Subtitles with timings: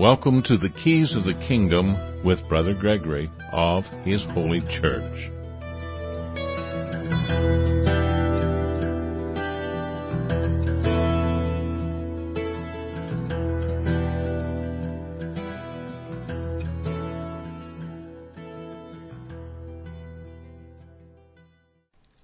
[0.00, 5.28] Welcome to the Keys of the Kingdom with Brother Gregory of His Holy Church.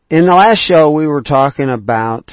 [0.08, 2.30] In the last show, we were talking about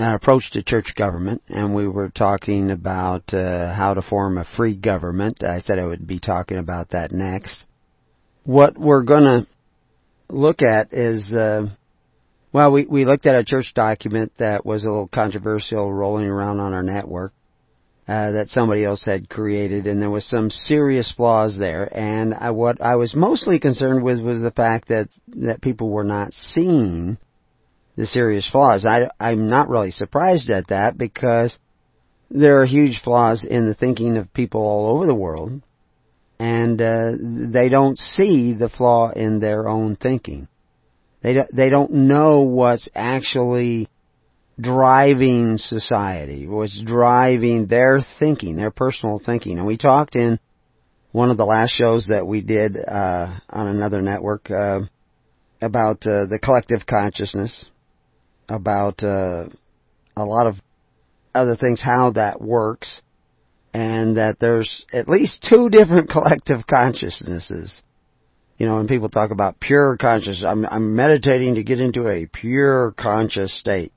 [0.00, 4.44] an approach to church government, and we were talking about uh, how to form a
[4.44, 5.42] free government.
[5.42, 7.64] I said I would be talking about that next.
[8.44, 9.46] What we're going to
[10.28, 11.68] look at is, uh,
[12.52, 16.60] well, we, we looked at a church document that was a little controversial rolling around
[16.60, 17.32] on our network.
[18.08, 21.88] Uh, that somebody else had created, and there was some serious flaws there.
[21.96, 26.02] And I, what I was mostly concerned with was the fact that that people were
[26.02, 27.18] not seeing
[28.00, 28.86] the serious flaws.
[28.86, 31.58] I, I'm not really surprised at that because
[32.30, 35.60] there are huge flaws in the thinking of people all over the world,
[36.38, 40.48] and uh, they don't see the flaw in their own thinking.
[41.22, 43.90] They don't, they don't know what's actually
[44.58, 49.58] driving society, what's driving their thinking, their personal thinking.
[49.58, 50.40] And we talked in
[51.12, 54.80] one of the last shows that we did uh, on another network uh,
[55.60, 57.66] about uh, the collective consciousness,
[58.50, 59.48] about uh,
[60.16, 60.56] a lot of
[61.34, 63.00] other things, how that works,
[63.72, 67.82] and that there's at least two different collective consciousnesses.
[68.58, 72.26] You know, when people talk about pure consciousness, I'm, I'm meditating to get into a
[72.26, 73.92] pure conscious state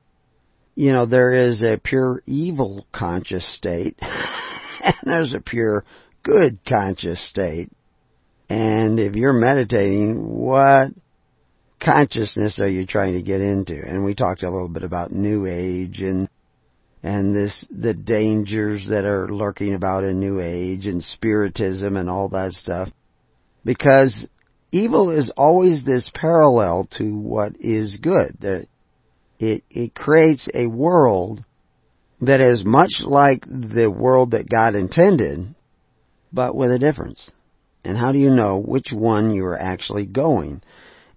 [0.75, 5.85] you know, there is a pure evil conscious state, and there's a pure
[6.23, 7.69] good conscious state.
[8.49, 10.89] And if you're meditating, what
[11.83, 13.73] consciousness are you trying to get into?
[13.73, 16.29] And we talked a little bit about New Age and
[17.01, 22.29] and this the dangers that are lurking about in New Age and Spiritism and all
[22.29, 22.89] that stuff.
[23.65, 24.27] Because
[24.71, 28.37] evil is always this parallel to what is good.
[28.39, 28.67] That
[29.39, 31.43] it, it creates a world
[32.21, 35.53] that is much like the world that God intended,
[36.31, 37.29] but with a difference.
[37.83, 40.61] And how do you know which one you are actually going?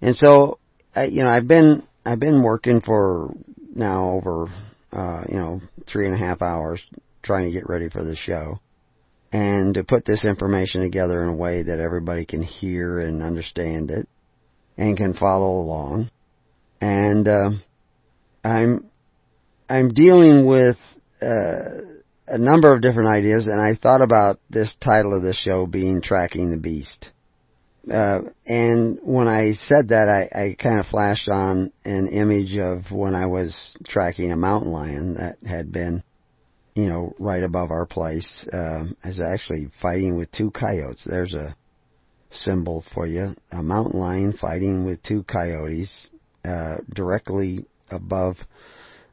[0.07, 0.61] And so,
[0.95, 3.35] I, you know, I've been, I've been working for
[3.75, 4.47] now over,
[4.93, 6.81] uh, you know, three and a half hours
[7.25, 8.61] trying to get ready for the show.
[9.33, 13.91] And to put this information together in a way that everybody can hear and understand
[13.91, 14.09] it
[14.79, 16.13] and can follow along.
[16.81, 17.51] And, uh,
[18.45, 18.89] I'm
[19.69, 20.77] I'm dealing with
[21.21, 21.81] uh,
[22.29, 26.01] a number of different ideas, and I thought about this title of the show being
[26.01, 27.11] "Tracking the Beast."
[27.91, 32.91] Uh, and when I said that, I, I kind of flashed on an image of
[32.91, 36.03] when I was tracking a mountain lion that had been,
[36.75, 38.49] you know, right above our place.
[38.53, 41.07] Um, I was actually fighting with two coyotes.
[41.09, 41.57] There's a
[42.31, 46.11] symbol for you: a mountain lion fighting with two coyotes
[46.45, 48.37] uh, directly above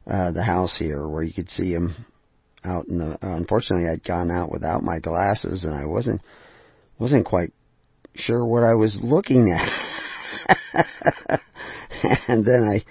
[0.06, 1.94] uh, the house here, where you could see him
[2.64, 3.18] out in the.
[3.22, 6.22] Unfortunately, I'd gone out without my glasses, and I wasn't
[6.98, 7.52] wasn't quite
[8.14, 11.40] sure what I was looking at.
[12.28, 12.84] and then I.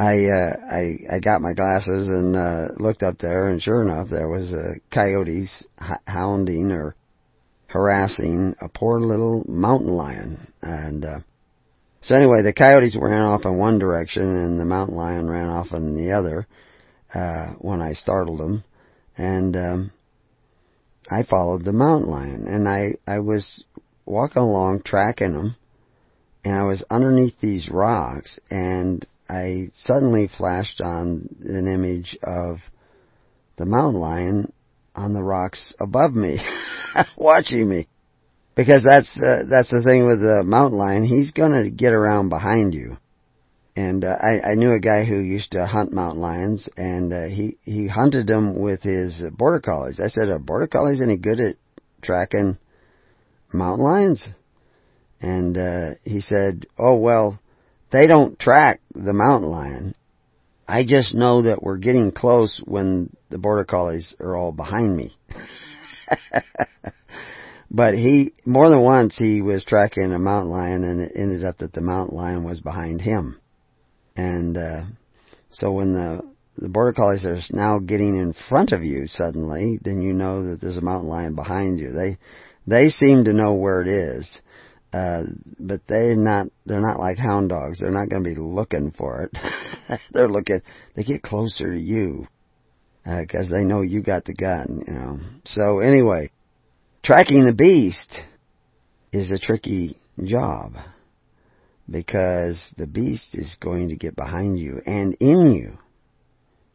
[0.00, 4.08] I uh, I I got my glasses and uh, looked up there, and sure enough,
[4.08, 5.66] there was a coyotes
[6.06, 6.94] hounding or
[7.66, 11.18] harassing a poor little mountain lion, and uh,
[12.00, 15.72] so anyway, the coyotes ran off in one direction and the mountain lion ran off
[15.72, 16.46] in the other
[17.14, 18.64] uh, when I startled them,
[19.16, 19.92] and um,
[21.10, 23.64] I followed the mountain lion, and I I was
[24.08, 25.56] walking along tracking them,
[26.44, 32.58] and I was underneath these rocks, and I suddenly flashed on an image of
[33.56, 34.52] the mountain lion
[34.94, 36.40] on the rocks above me,
[37.16, 37.86] watching me
[38.58, 41.04] because that's uh, that's the thing with the mountain lion.
[41.04, 42.96] He's going to get around behind you.
[43.76, 47.28] And uh, I, I knew a guy who used to hunt mountain lions, and uh,
[47.28, 50.00] he he hunted them with his border collies.
[50.00, 51.54] I said, "Are border collies any good at
[52.02, 52.58] tracking
[53.52, 54.28] mountain lions?"
[55.20, 57.38] And uh, he said, "Oh well,
[57.90, 59.94] they don't track the mountain lion.
[60.66, 65.16] I just know that we're getting close when the border collies are all behind me."
[67.70, 71.58] But he, more than once, he was tracking a mountain lion and it ended up
[71.58, 73.40] that the mountain lion was behind him.
[74.16, 74.84] And, uh,
[75.50, 76.22] so when the,
[76.56, 80.60] the border collies are now getting in front of you suddenly, then you know that
[80.60, 81.92] there's a mountain lion behind you.
[81.92, 82.18] They,
[82.68, 84.40] they seem to know where it is.
[84.92, 85.24] Uh,
[85.58, 87.78] but they're not, they're not like hound dogs.
[87.78, 90.00] They're not going to be looking for it.
[90.12, 90.60] they're looking,
[90.94, 92.26] they get closer to you,
[93.04, 95.18] uh, cause they know you got the gun, you know.
[95.44, 96.30] So anyway,
[97.02, 98.20] tracking the beast
[99.12, 100.72] is a tricky job
[101.90, 105.78] because the beast is going to get behind you and in you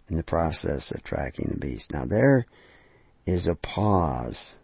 [0.07, 1.91] in the process of tracking the beast.
[1.91, 2.45] Now there
[3.25, 4.55] is a pause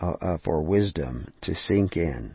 [0.00, 2.34] uh, uh, for wisdom to sink in.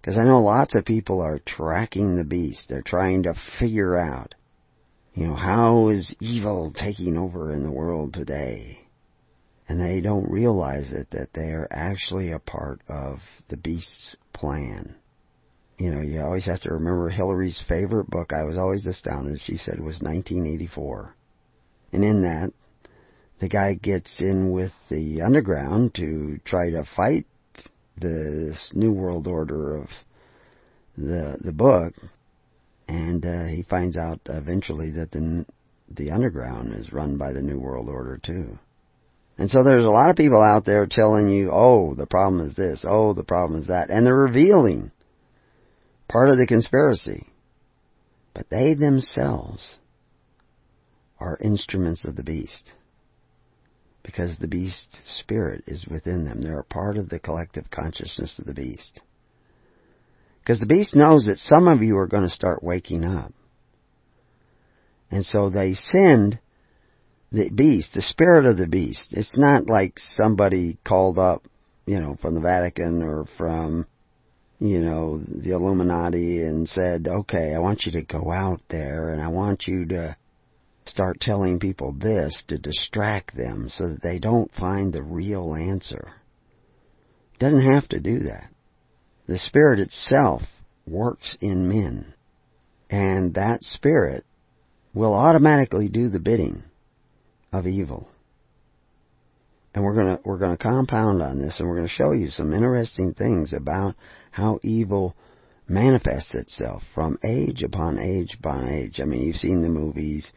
[0.00, 2.68] Because I know lots of people are tracking the beast.
[2.68, 4.34] They're trying to figure out,
[5.14, 8.80] you know, how is evil taking over in the world today?
[9.68, 13.18] And they don't realize it that they are actually a part of
[13.48, 14.96] the beast's plan.
[15.78, 19.56] You know, you always have to remember Hillary's favorite book, I was always astounded, she
[19.56, 21.16] said, was 1984.
[21.92, 22.52] And in that,
[23.42, 27.26] the guy gets in with the underground to try to fight
[27.96, 29.88] this new world order of
[30.96, 31.92] the the book,
[32.86, 35.44] and uh, he finds out eventually that the
[35.90, 38.60] the underground is run by the new world order too.
[39.36, 42.54] And so there's a lot of people out there telling you, oh, the problem is
[42.54, 44.92] this, oh, the problem is that, and they're revealing
[46.08, 47.26] part of the conspiracy.
[48.34, 49.78] But they themselves
[51.18, 52.70] are instruments of the beast
[54.02, 56.42] because the beast spirit is within them.
[56.42, 59.00] They're a part of the collective consciousness of the beast.
[60.40, 63.32] Because the beast knows that some of you are going to start waking up.
[65.10, 66.40] And so they send
[67.30, 69.12] the beast, the spirit of the beast.
[69.12, 71.44] It's not like somebody called up,
[71.86, 73.86] you know, from the Vatican or from,
[74.58, 79.22] you know, the Illuminati and said, okay, I want you to go out there and
[79.22, 80.16] I want you to
[80.84, 86.12] start telling people this to distract them so that they don't find the real answer.
[87.38, 88.50] Doesn't have to do that.
[89.26, 90.42] The Spirit itself
[90.86, 92.14] works in men.
[92.90, 94.24] And that Spirit
[94.94, 96.62] will automatically do the bidding
[97.52, 98.08] of evil.
[99.74, 103.14] And we're gonna, we're gonna compound on this and we're gonna show you some interesting
[103.14, 103.94] things about
[104.30, 105.16] how evil
[105.66, 109.00] manifests itself from age upon age upon age.
[109.00, 110.30] I mean, you've seen the movies,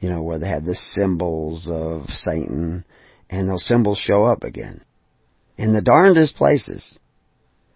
[0.00, 2.84] you know, where they have the symbols of Satan,
[3.28, 4.82] and those symbols show up again.
[5.56, 6.98] In the darndest places,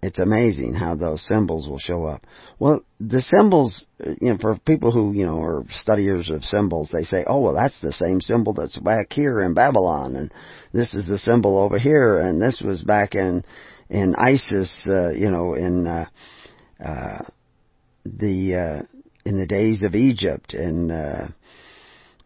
[0.03, 2.27] it's amazing how those symbols will show up.
[2.59, 7.03] Well, the symbols, you know, for people who, you know, are studiers of symbols, they
[7.03, 10.33] say, oh, well, that's the same symbol that's back here in Babylon, and
[10.73, 13.45] this is the symbol over here, and this was back in,
[13.89, 16.07] in Isis, uh, you know, in, uh,
[16.85, 17.23] uh,
[18.05, 18.83] the, uh,
[19.25, 21.29] in the days of Egypt, and, uh,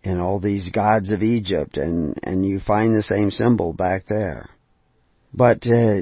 [0.04, 4.48] and all these gods of Egypt, and, and you find the same symbol back there.
[5.32, 6.00] But uh,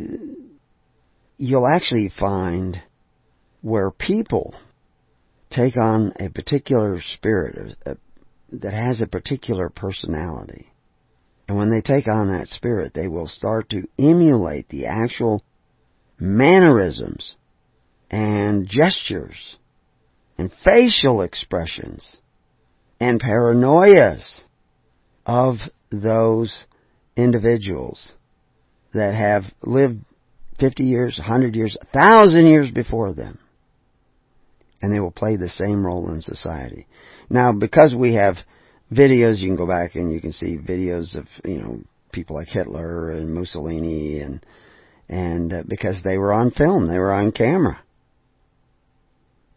[1.36, 2.80] you'll actually find
[3.62, 4.54] where people
[5.50, 7.96] take on a particular spirit a,
[8.52, 10.68] that has a particular personality.
[11.48, 15.42] And when they take on that spirit, they will start to emulate the actual
[16.18, 17.34] mannerisms
[18.10, 19.56] and gestures
[20.38, 22.18] and facial expressions
[23.00, 24.42] and paranoias
[25.24, 25.56] of
[25.90, 26.66] those
[27.16, 28.14] individuals
[28.94, 29.98] that have lived
[30.58, 33.38] 50 years, 100 years, 1,000 years before them.
[34.80, 36.86] And they will play the same role in society.
[37.28, 38.36] Now, because we have
[38.92, 41.80] videos, you can go back and you can see videos of, you know,
[42.12, 44.44] people like Hitler and Mussolini and,
[45.08, 47.82] and uh, because they were on film, they were on camera.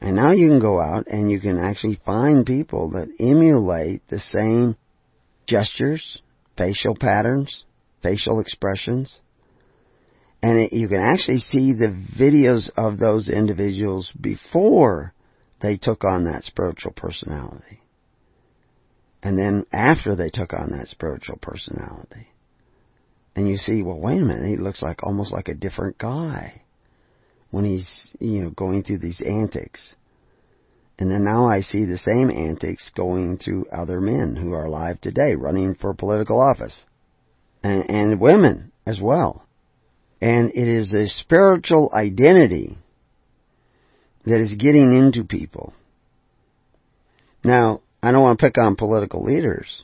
[0.01, 4.19] And now you can go out and you can actually find people that emulate the
[4.19, 4.77] same
[5.45, 6.21] gestures,
[6.57, 7.65] facial patterns,
[8.01, 9.19] facial expressions.
[10.41, 15.13] And it, you can actually see the videos of those individuals before
[15.61, 17.81] they took on that spiritual personality.
[19.21, 22.29] And then after they took on that spiritual personality.
[23.35, 26.61] And you see, well, wait a minute, he looks like almost like a different guy
[27.51, 29.95] when he's, you know, going through these antics.
[30.97, 34.99] And then now I see the same antics going through other men who are alive
[34.99, 36.85] today, running for political office.
[37.63, 39.45] And, and women as well.
[40.21, 42.77] And it is a spiritual identity
[44.25, 45.73] that is getting into people.
[47.43, 49.83] Now, I don't want to pick on political leaders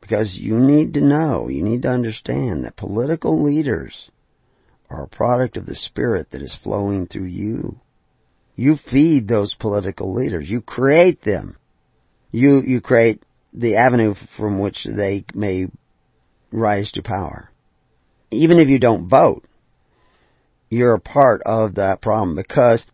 [0.00, 4.10] because you need to know, you need to understand that political leaders
[4.94, 7.80] are a product of the Spirit that is flowing through you.
[8.54, 10.48] You feed those political leaders.
[10.48, 11.56] You create them.
[12.30, 13.22] You, you create
[13.52, 15.66] the avenue from which they may
[16.52, 17.50] rise to power.
[18.30, 19.44] Even if you don't vote,
[20.70, 22.86] you're a part of that problem because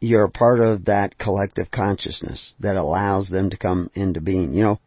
[0.00, 4.52] you're a part of that collective consciousness that allows them to come into being.
[4.54, 4.80] You know,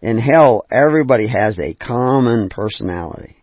[0.00, 3.36] in hell, everybody has a common personality.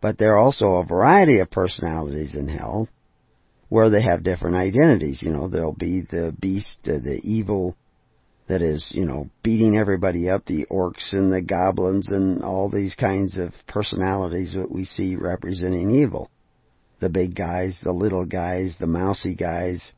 [0.00, 2.88] But there are also a variety of personalities in hell
[3.68, 5.22] where they have different identities.
[5.22, 7.76] You know, there'll be the beast, uh, the evil
[8.48, 12.96] that is, you know, beating everybody up, the orcs and the goblins and all these
[12.96, 16.28] kinds of personalities that we see representing evil.
[16.98, 19.92] The big guys, the little guys, the mousy guys.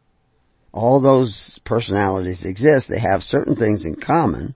[0.71, 2.89] All those personalities exist.
[2.89, 4.55] They have certain things in common.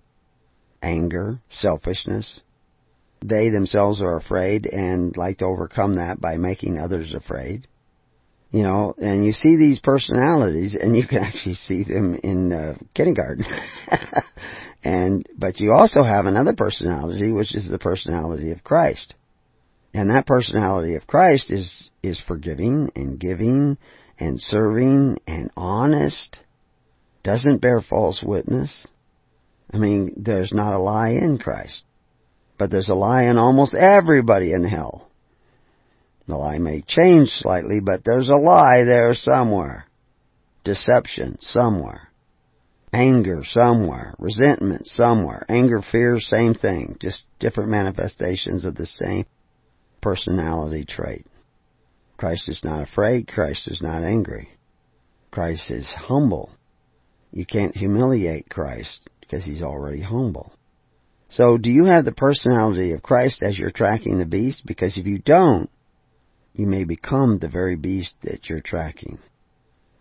[0.83, 2.41] Anger, selfishness.
[3.29, 7.67] They themselves are afraid and like to overcome that by making others afraid
[8.51, 12.75] you know, and you see these personalities, and you can actually see them in uh,
[12.95, 13.45] kindergarten.
[14.85, 19.15] and but you also have another personality, which is the personality of Christ,
[19.93, 23.79] and that personality of Christ is is forgiving and giving
[24.19, 26.41] and serving and honest,
[27.23, 28.87] doesn't bear false witness.
[29.71, 31.85] I mean, there's not a lie in Christ,
[32.59, 35.09] but there's a lie in almost everybody in hell.
[36.27, 39.87] The lie may change slightly, but there's a lie there somewhere.
[40.65, 42.09] Deception somewhere.
[42.93, 44.15] Anger somewhere.
[44.19, 45.45] Resentment somewhere.
[45.49, 46.97] Anger, fear, same thing.
[46.99, 49.27] Just different manifestations of the same
[50.01, 51.27] personality trait.
[52.17, 53.29] Christ is not afraid.
[53.29, 54.49] Christ is not angry.
[55.31, 56.51] Christ is humble.
[57.31, 60.53] You can't humiliate Christ because he's already humble.
[61.29, 64.63] So do you have the personality of Christ as you're tracking the beast?
[64.65, 65.69] Because if you don't,
[66.55, 69.19] you may become the very beast that you're tracking.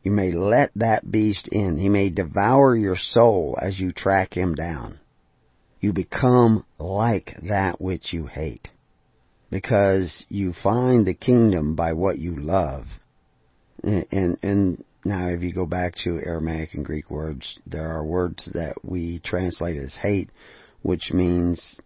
[0.04, 1.78] You may let that beast in.
[1.78, 5.00] He may devour your soul as you track him down.
[5.80, 8.70] You become like that which you hate.
[9.50, 12.86] Because you find the kingdom by what you love.
[13.84, 18.06] And, and, and now if you go back to Aramaic and Greek words, there are
[18.06, 20.30] words that we translate as hate,
[20.86, 21.80] which means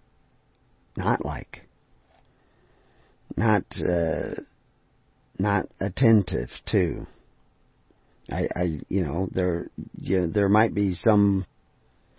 [0.97, 1.61] not like.
[3.37, 4.41] Not, uh,
[5.37, 7.07] not attentive to.
[8.29, 11.45] I, I, you know, there, you know, there might be some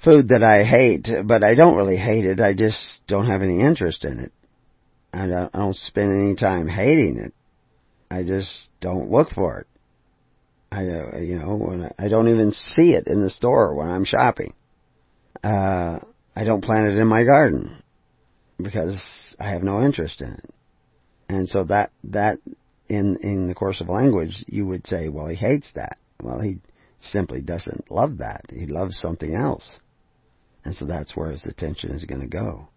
[0.03, 2.41] food that I hate, but I don't really hate it.
[2.41, 4.33] I just don't have any interest in it.
[5.13, 7.35] I don't, I don't spend any time hating it.
[8.11, 9.67] I just don't look for it.
[10.73, 13.91] I, uh, you know, when I, I don't even see it in the store when
[13.91, 14.55] I'm shopping.
[15.45, 15.99] Uh,
[16.35, 17.83] I don't plant it in my garden
[18.59, 20.51] because I have no interest in it.
[21.29, 22.39] And so that, that
[22.91, 25.97] in in the course of language, you would say, well, he hates that.
[26.23, 26.57] Well, he
[27.01, 28.43] simply doesn't love that.
[28.51, 29.79] He loves something else.
[30.65, 32.69] And so that's where his attention is going to go.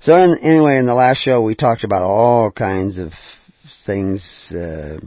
[0.00, 3.12] So in, anyway, in the last show, we talked about all kinds of
[3.84, 4.98] things uh,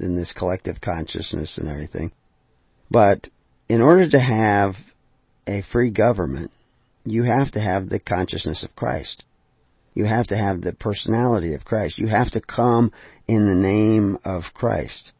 [0.00, 2.12] in this collective consciousness and everything.
[2.90, 3.28] But
[3.68, 4.74] in order to have
[5.46, 6.50] a free government,
[7.04, 9.24] you have to have the consciousness of Christ.
[9.94, 11.98] You have to have the personality of Christ.
[11.98, 12.92] You have to come
[13.28, 15.12] in the name of Christ.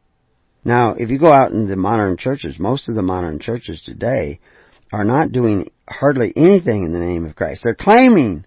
[0.65, 4.39] Now, if you go out in the modern churches, most of the modern churches today
[4.91, 7.63] are not doing hardly anything in the name of Christ.
[7.63, 8.45] They're claiming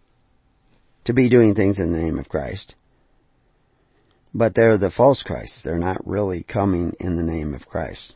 [1.05, 2.75] to be doing things in the name of Christ.
[4.35, 5.61] But they're the false Christ.
[5.65, 8.15] They're not really coming in the name of Christ.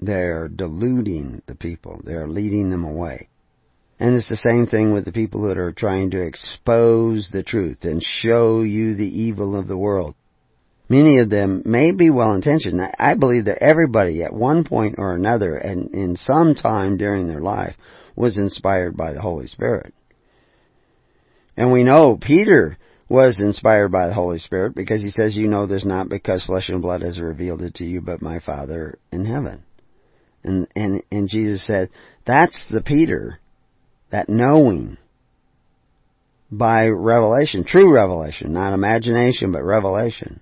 [0.00, 2.00] They're deluding the people.
[2.04, 3.28] They're leading them away.
[3.98, 7.84] And it's the same thing with the people that are trying to expose the truth
[7.84, 10.14] and show you the evil of the world.
[10.88, 12.80] Many of them may be well intentioned.
[12.80, 17.40] I believe that everybody at one point or another and in some time during their
[17.40, 17.74] life
[18.14, 19.94] was inspired by the Holy Spirit.
[21.56, 22.76] And we know Peter
[23.08, 26.68] was inspired by the Holy Spirit because he says, you know this not because flesh
[26.68, 29.64] and blood has revealed it to you, but my Father in heaven.
[30.44, 31.90] And, and, and Jesus said,
[32.24, 33.40] that's the Peter
[34.16, 34.96] that knowing
[36.50, 40.40] by revelation, true revelation, not imagination, but revelation.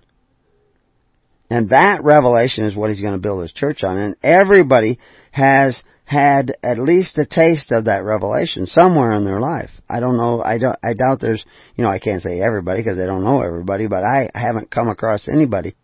[1.51, 3.99] And that revelation is what he's going to build his church on.
[3.99, 5.01] And everybody
[5.33, 9.71] has had at least a taste of that revelation somewhere in their life.
[9.91, 13.01] I don't know, I don't, I doubt there's, you know, I can't say everybody because
[13.01, 15.75] I don't know everybody, but I haven't come across anybody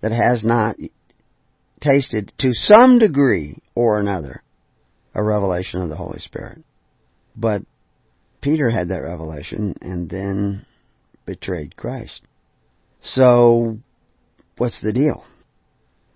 [0.00, 0.76] that has not
[1.82, 4.42] tasted to some degree or another
[5.14, 6.62] a revelation of the Holy Spirit.
[7.38, 7.62] But
[8.40, 10.66] Peter had that revelation and then
[11.24, 12.22] betrayed Christ.
[13.00, 13.78] So,
[14.56, 15.24] what's the deal?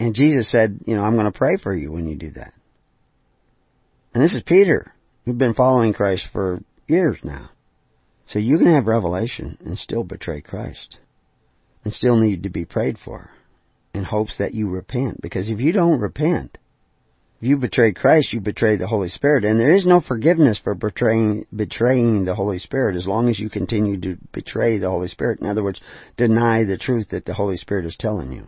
[0.00, 2.52] And Jesus said, you know, I'm going to pray for you when you do that.
[4.12, 4.92] And this is Peter,
[5.24, 7.50] who's been following Christ for years now.
[8.26, 10.98] So you can have revelation and still betray Christ.
[11.84, 13.30] And still need to be prayed for
[13.94, 15.20] in hopes that you repent.
[15.20, 16.58] Because if you don't repent,
[17.42, 19.44] If you betray Christ, you betray the Holy Spirit.
[19.44, 23.50] And there is no forgiveness for betraying, betraying the Holy Spirit as long as you
[23.50, 25.40] continue to betray the Holy Spirit.
[25.40, 25.80] In other words,
[26.16, 28.44] deny the truth that the Holy Spirit is telling you.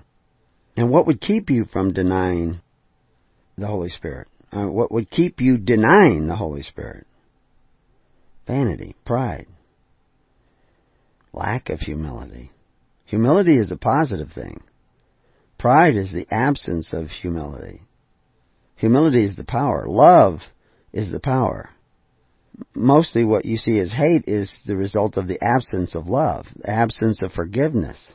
[0.77, 2.61] And what would keep you from denying
[3.59, 4.29] the Holy Spirit?
[4.53, 7.05] Uh, what would keep you denying the Holy Spirit?
[8.47, 9.49] Vanity, pride,
[11.33, 12.53] lack of humility.
[13.07, 14.63] Humility is a positive thing.
[15.59, 17.81] Pride is the absence of humility.
[18.85, 19.87] Humility is the power.
[19.87, 20.41] Love
[20.93, 21.71] is the power.
[22.75, 26.69] Mostly what you see as hate is the result of the absence of love, the
[26.69, 28.13] absence of forgiveness.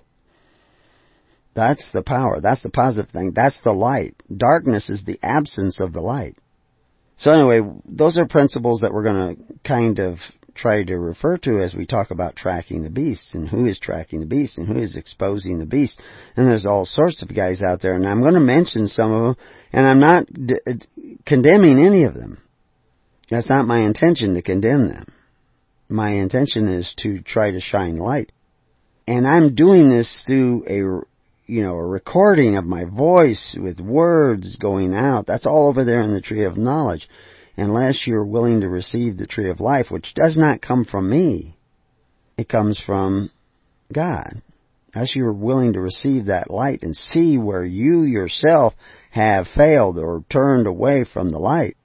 [1.56, 2.40] That's the power.
[2.40, 3.32] That's the positive thing.
[3.36, 4.14] That's the light.
[4.32, 6.38] Darkness is the absence of the light.
[7.18, 10.20] So anyway, those are principles that we're going to kind of
[10.60, 14.20] try to refer to as we talk about tracking the beast and who is tracking
[14.20, 16.01] the beast and who is exposing the beast.
[16.36, 19.22] And there's all sorts of guys out there and I'm going to mention some of
[19.24, 20.74] them and I'm not d- uh,
[21.25, 22.42] condemning any of them.
[23.30, 25.13] That's not my intention to condemn them.
[25.88, 28.32] My intention is to try to shine light.
[29.08, 31.06] And I'm doing this through a
[31.50, 35.25] you know, a recording of my voice with words going out.
[35.25, 37.10] That's all over there in the tree of knowledge.
[37.60, 41.58] Unless you're willing to receive the tree of life, which does not come from me.
[42.38, 43.32] It comes from
[43.92, 44.42] God.
[44.96, 48.74] As you're willing to receive that light and see where you yourself
[49.12, 51.75] have failed or turned away from the light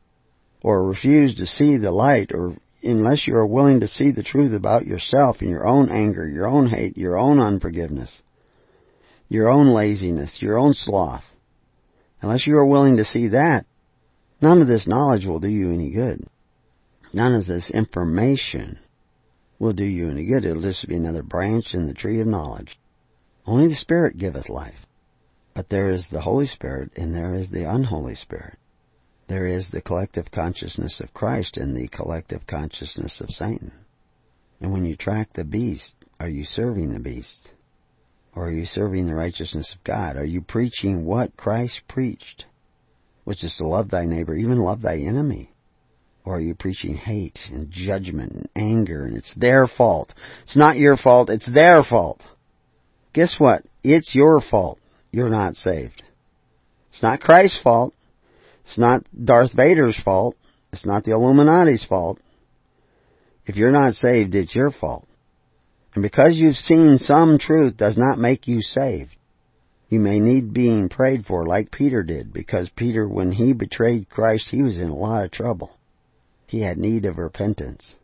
[0.63, 4.55] or refused to see the light or unless you are willing to see the truth
[4.55, 8.23] about yourself and your own anger, your own hate, your own unforgiveness,
[9.29, 11.25] your own laziness, your own sloth.
[12.23, 13.67] Unless you are willing to see that,
[14.41, 16.27] none of this knowledge will do you any good.
[17.13, 18.79] None of this information
[19.59, 20.45] will do you any good.
[20.45, 22.79] It'll just be another branch in the tree of knowledge.
[23.47, 24.87] Only the Spirit giveth life.
[25.55, 28.59] But there is the Holy Spirit and there is the unholy Spirit.
[29.29, 33.73] There is the collective consciousness of Christ and the collective consciousness of Satan.
[34.61, 37.51] And when you track the beast, are you serving the beast?
[38.35, 40.17] Or are you serving the righteousness of God?
[40.17, 42.47] Are you preaching what Christ preached?
[43.25, 45.51] Which is to love thy neighbor, even love thy enemy.
[46.25, 50.15] Or are you preaching hate and judgment and anger and it's their fault?
[50.45, 52.23] It's not your fault, it's their fault.
[53.13, 53.65] Guess what?
[53.83, 54.79] It's your fault.
[55.11, 56.03] You're not saved.
[56.91, 57.95] It's not Christ's fault.
[58.65, 60.37] It's not Darth Vader's fault.
[60.73, 62.19] It's not the Illuminati's fault.
[63.47, 65.07] If you're not saved, it's your fault.
[65.95, 69.15] And because you've seen some truth does not make you saved.
[69.95, 74.49] You may need being prayed for like Peter did, because Peter, when he betrayed Christ,
[74.51, 75.71] he was in a lot of trouble.
[76.49, 77.95] He had need of repentance.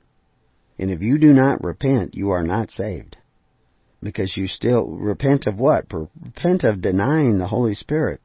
[0.79, 3.17] And if you do not repent, you are not saved.
[4.01, 5.93] Because you still repent of what?
[5.93, 8.21] Repent of denying the Holy Spirit.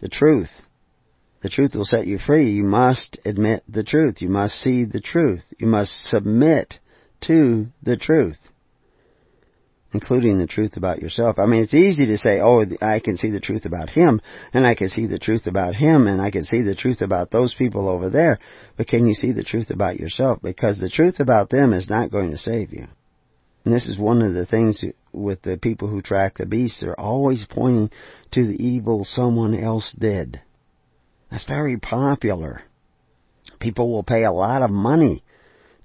[0.00, 0.50] The truth.
[1.42, 2.50] The truth will set you free.
[2.50, 4.20] You must admit the truth.
[4.20, 5.44] You must see the truth.
[5.56, 6.80] You must submit
[7.28, 8.47] to the truth
[9.92, 11.38] including the truth about yourself.
[11.38, 14.20] I mean, it's easy to say, oh, I can see the truth about him,
[14.52, 17.30] and I can see the truth about him, and I can see the truth about
[17.30, 18.38] those people over there,
[18.76, 20.40] but can you see the truth about yourself?
[20.42, 22.86] Because the truth about them is not going to save you.
[23.64, 26.80] And this is one of the things with the people who track the beast.
[26.80, 27.90] They're always pointing
[28.32, 30.40] to the evil someone else did.
[31.30, 32.62] That's very popular.
[33.58, 35.22] People will pay a lot of money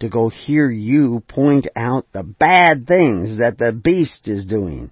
[0.03, 4.91] to go hear you point out the bad things that the beast is doing.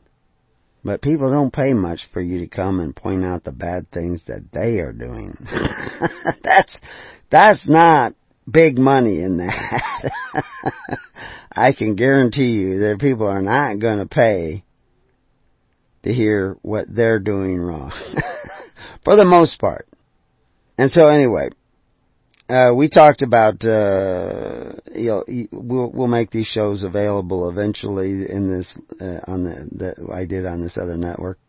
[0.84, 4.21] But people don't pay much for you to come and point out the bad things
[4.28, 5.36] that they are doing.
[6.43, 6.80] that's,
[7.30, 8.15] that's not
[8.50, 10.12] big money in that.
[11.52, 14.63] I can guarantee you that people are not going to pay
[16.04, 17.91] to hear what they're doing wrong.
[19.04, 19.88] for the most part.
[20.78, 21.50] And so anyway,
[22.52, 28.50] uh, we talked about uh, you know we'll we'll make these shows available eventually in
[28.52, 31.40] this uh, on the that I did on this other network.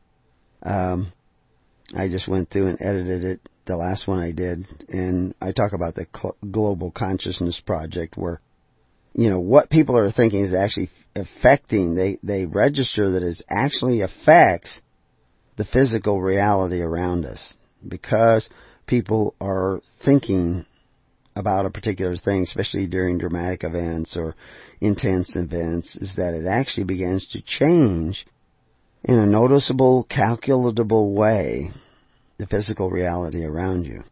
[0.63, 1.13] Um,
[1.95, 3.41] I just went through and edited it.
[3.65, 8.41] The last one I did, and I talk about the Cl- Global Consciousness Project, where
[9.15, 11.97] you know what people are thinking is actually affecting.
[11.97, 14.81] They they register that it actually affects
[15.57, 17.55] the physical reality around us
[17.87, 18.49] because
[18.87, 20.65] people are thinking
[21.35, 24.35] about a particular thing, especially during dramatic events or
[24.81, 28.27] intense events, is that it actually begins to change
[29.05, 31.71] in a noticeable, calculable way
[32.39, 34.03] the physical reality around you.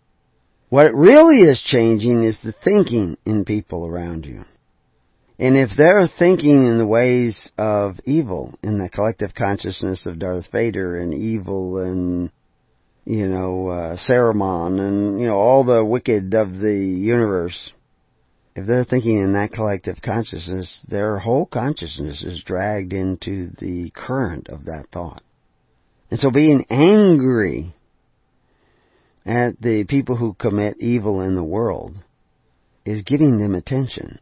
[0.69, 4.45] What it really is changing is the thinking in people around you.
[5.39, 10.53] And if they're thinking in the ways of evil, in the collective consciousness of Darth
[10.53, 12.31] Vader and evil and
[13.05, 17.73] you know, uh, Saruman and, you know, all the wicked of the universe,
[18.55, 24.49] if they're thinking in that collective consciousness, their whole consciousness is dragged into the current
[24.49, 25.23] of that thought.
[26.11, 27.75] And so being angry
[29.25, 31.97] at the people who commit evil in the world
[32.85, 34.19] is giving them attention.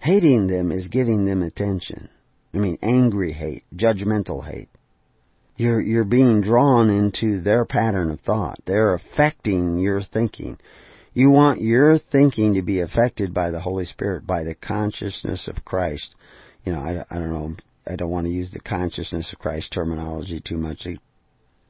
[0.00, 2.08] Hating them is giving them attention.
[2.52, 4.68] I mean, angry hate, judgmental hate.
[5.56, 8.58] You're, you're being drawn into their pattern of thought.
[8.66, 10.58] They're affecting your thinking.
[11.12, 15.64] You want your thinking to be affected by the Holy Spirit, by the consciousness of
[15.64, 16.16] Christ.
[16.64, 19.72] You know, I, I don't know, I don't want to use the consciousness of Christ
[19.72, 20.86] terminology too much.
[20.86, 20.98] It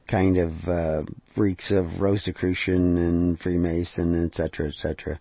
[0.07, 1.03] kind of uh,
[1.35, 5.19] reeks of Rosicrucian and Freemason, etc., etc.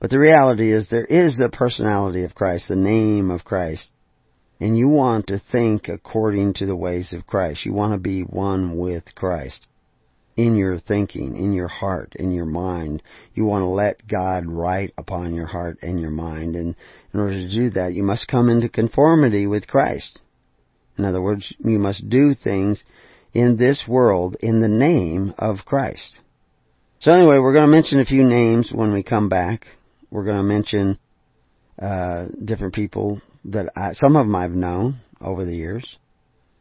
[0.00, 3.90] But the reality is there is a personality of Christ, the name of Christ,
[4.62, 7.66] and you want to think according to the ways of Christ.
[7.66, 9.66] You want to be one with Christ
[10.36, 13.02] in your thinking, in your heart, in your mind.
[13.34, 16.54] You want to let God write upon your heart and your mind.
[16.54, 16.76] And
[17.12, 20.20] in order to do that, you must come into conformity with Christ.
[20.96, 22.84] In other words, you must do things
[23.34, 26.20] in this world in the name of Christ.
[27.00, 29.66] So anyway, we're going to mention a few names when we come back.
[30.12, 31.00] We're going to mention
[31.80, 35.96] uh, different people that I, some of them I've known over the years.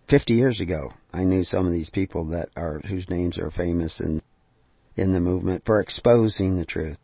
[0.09, 3.99] Fifty years ago, I knew some of these people that are whose names are famous
[3.99, 4.21] in
[4.95, 6.97] in the movement for exposing the truth.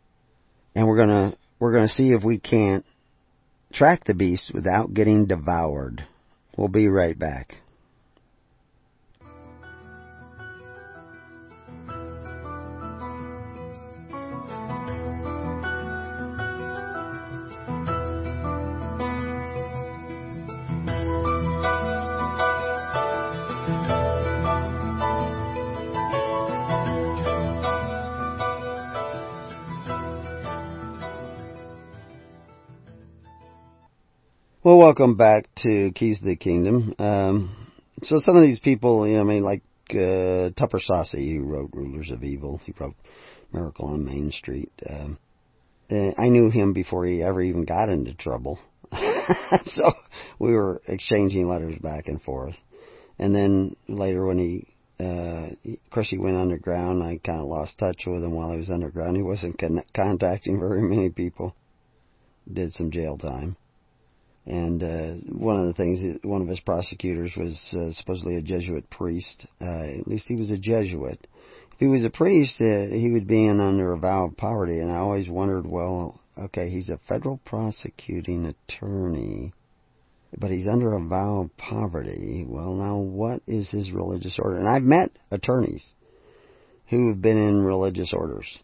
[0.76, 2.86] And we're gonna we're gonna see if we can't
[3.72, 6.06] track the beast without getting devoured.
[6.58, 7.56] We'll be right back.
[34.68, 36.94] Well, welcome back to Keys to the Kingdom.
[37.00, 37.56] Um,
[38.04, 41.70] so some of these people, you know, I mean, like uh, Tupper Saucy, who wrote
[41.72, 42.96] Rulers of Evil, he wrote
[43.54, 44.70] Miracle on Main Street.
[44.86, 45.20] Um,
[45.90, 48.60] uh, I knew him before he ever even got into trouble.
[49.68, 49.94] so
[50.38, 52.58] we were exchanging letters back and forth.
[53.18, 54.68] And then later when he,
[55.00, 58.58] uh, of course he went underground, I kind of lost touch with him while he
[58.58, 59.16] was underground.
[59.16, 61.56] He wasn't con- contacting very many people.
[62.52, 63.56] Did some jail time.
[64.48, 68.90] And uh, one of the things, one of his prosecutors was uh, supposedly a Jesuit
[68.90, 69.46] priest.
[69.60, 71.28] Uh, at least he was a Jesuit.
[71.74, 74.80] If he was a priest, uh, he would be in under a vow of poverty.
[74.80, 79.52] And I always wondered, well, okay, he's a federal prosecuting attorney,
[80.38, 82.46] but he's under a vow of poverty.
[82.48, 84.60] Well, now what is his religious order?
[84.60, 85.92] And I've met attorneys
[86.90, 88.60] who have been in religious orders.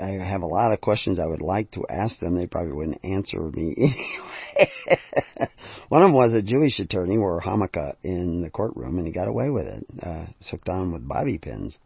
[0.00, 2.36] I have a lot of questions I would like to ask them.
[2.36, 4.39] They probably wouldn't answer me anyway.
[5.88, 9.12] One of them was a Jewish attorney wore a yarmulke in the courtroom and he
[9.12, 9.86] got away with it.
[10.02, 11.78] Uh, hooked on with bobby pins.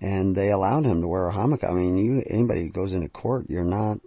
[0.00, 1.68] And they allowed him to wear a yarmulke.
[1.68, 3.98] I mean, you, anybody who goes into court, you're not,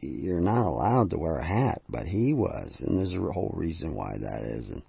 [0.00, 2.76] you're not allowed to wear a hat, but he was.
[2.80, 4.70] And there's a whole reason why that is.
[4.70, 4.82] And,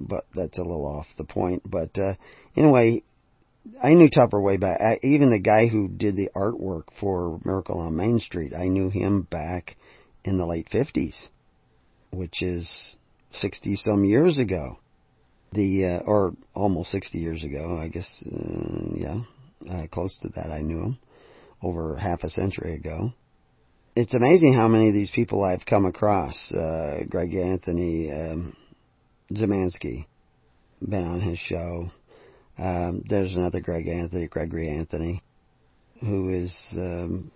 [0.00, 1.62] but that's a little off the point.
[1.66, 2.14] But, uh,
[2.56, 3.02] anyway,
[3.82, 4.80] I knew Tupper way back.
[4.80, 8.90] I, even the guy who did the artwork for Miracle on Main Street, I knew
[8.90, 9.76] him back
[10.24, 11.28] in the late 50s,
[12.10, 12.96] which is
[13.32, 14.78] 60 some years ago.
[15.52, 19.20] The, uh, or almost 60 years ago, I guess, uh, yeah,
[19.70, 20.98] uh, close to that I knew him,
[21.62, 23.12] over half a century ago.
[23.94, 28.56] It's amazing how many of these people I've come across, uh, Greg Anthony, um,
[29.32, 30.06] Zemansky,
[30.82, 31.90] been on his show,
[32.58, 35.22] um, there's another Greg Anthony, Gregory Anthony,
[36.00, 37.30] who is um,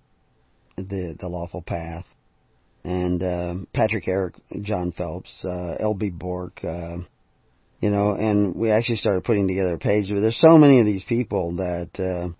[0.76, 2.04] the the lawful path,
[2.88, 6.08] and um, Patrick Eric, Jon Phelps, uh, L.B.
[6.08, 6.96] Bork, uh,
[7.80, 10.08] you know, and we actually started putting together a page.
[10.08, 12.32] But there's so many of these people that uh,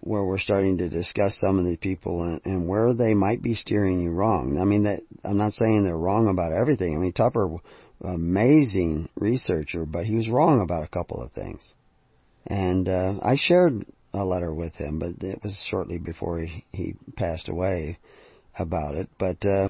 [0.00, 3.54] where we're starting to discuss some of these people and, and where they might be
[3.54, 4.58] steering you wrong.
[4.60, 6.96] I mean, that I'm not saying they're wrong about everything.
[6.96, 7.48] I mean, Tupper,
[8.00, 11.62] amazing researcher, but he was wrong about a couple of things.
[12.48, 16.94] And uh, I shared a letter with him, but it was shortly before he, he
[17.16, 17.98] passed away
[18.58, 19.08] about it.
[19.18, 19.68] But uh,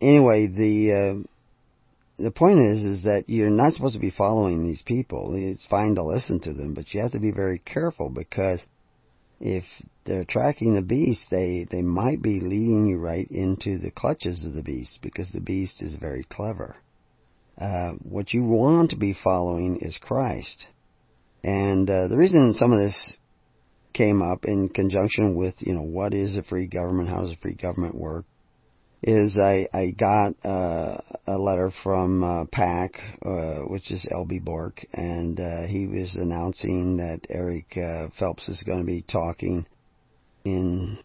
[0.00, 1.28] anyway, the uh,
[2.22, 5.34] the point is is that you're not supposed to be following these people.
[5.36, 8.66] It's fine to listen to them, but you have to be very careful because
[9.40, 9.64] if
[10.04, 14.54] they're tracking the beast, they they might be leading you right into the clutches of
[14.54, 16.76] the beast because the beast is very clever.
[17.60, 20.66] Uh, what you want to be following is Christ
[21.44, 23.16] And uh, the reason some of this
[23.92, 27.08] came up in conjunction with, you know, what is a free government?
[27.08, 28.24] How does a free government work?
[29.02, 32.92] Is I I got uh, a letter from uh, PAC,
[33.26, 38.62] uh, which is LB Bork, and uh, he was announcing that Eric uh, Phelps is
[38.62, 39.66] going to be talking
[40.44, 40.98] in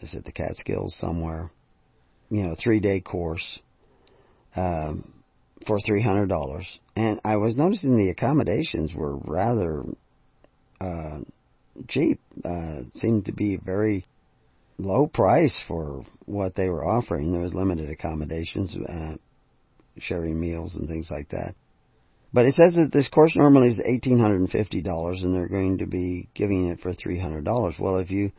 [0.00, 1.50] is it the Catskills somewhere,
[2.28, 3.60] you know, three day course
[4.54, 5.12] um,
[5.66, 9.82] for three hundred dollars, and I was noticing the accommodations were rather
[10.80, 11.20] uh,
[11.88, 12.20] cheap.
[12.44, 14.04] Uh, seemed to be a very
[14.78, 17.32] low price for what they were offering.
[17.32, 19.16] There was limited accommodations, uh,
[19.98, 21.54] sharing meals and things like that.
[22.32, 26.28] But it says that this course normally is eighteen hundred and they're going to be
[26.34, 27.76] giving it for three hundred dollars.
[27.78, 28.32] Well, if you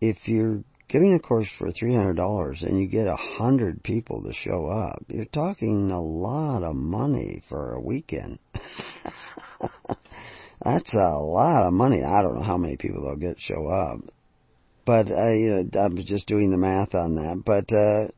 [0.00, 4.22] if you're giving a course for three hundred dollars and you get a hundred people
[4.22, 8.38] to show up, you're talking a lot of money for a weekend.
[10.64, 12.02] That's a lot of money.
[12.02, 14.00] I don't know how many people they'll get show up,
[14.84, 17.42] but I, you know, I'm just doing the math on that.
[17.44, 18.12] But uh,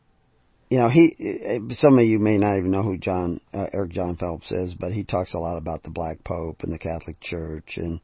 [0.71, 1.61] you know, he.
[1.71, 4.93] Some of you may not even know who John uh, Eric Jon Phelps is, but
[4.93, 8.01] he talks a lot about the Black Pope and the Catholic Church, and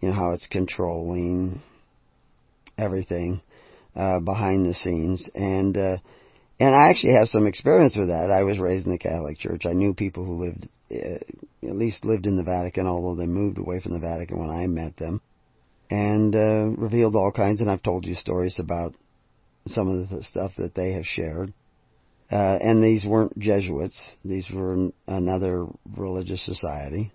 [0.00, 1.62] you know how it's controlling
[2.78, 3.40] everything
[3.96, 5.96] uh, behind the scenes, and uh,
[6.60, 8.30] and I actually have some experience with that.
[8.30, 9.66] I was raised in the Catholic Church.
[9.66, 13.58] I knew people who lived, uh, at least lived in the Vatican, although they moved
[13.58, 15.20] away from the Vatican when I met them,
[15.90, 17.60] and uh, revealed all kinds.
[17.60, 18.94] And I've told you stories about
[19.66, 21.52] some of the stuff that they have shared.
[22.30, 27.12] Uh, and these weren't Jesuits; these were another religious society.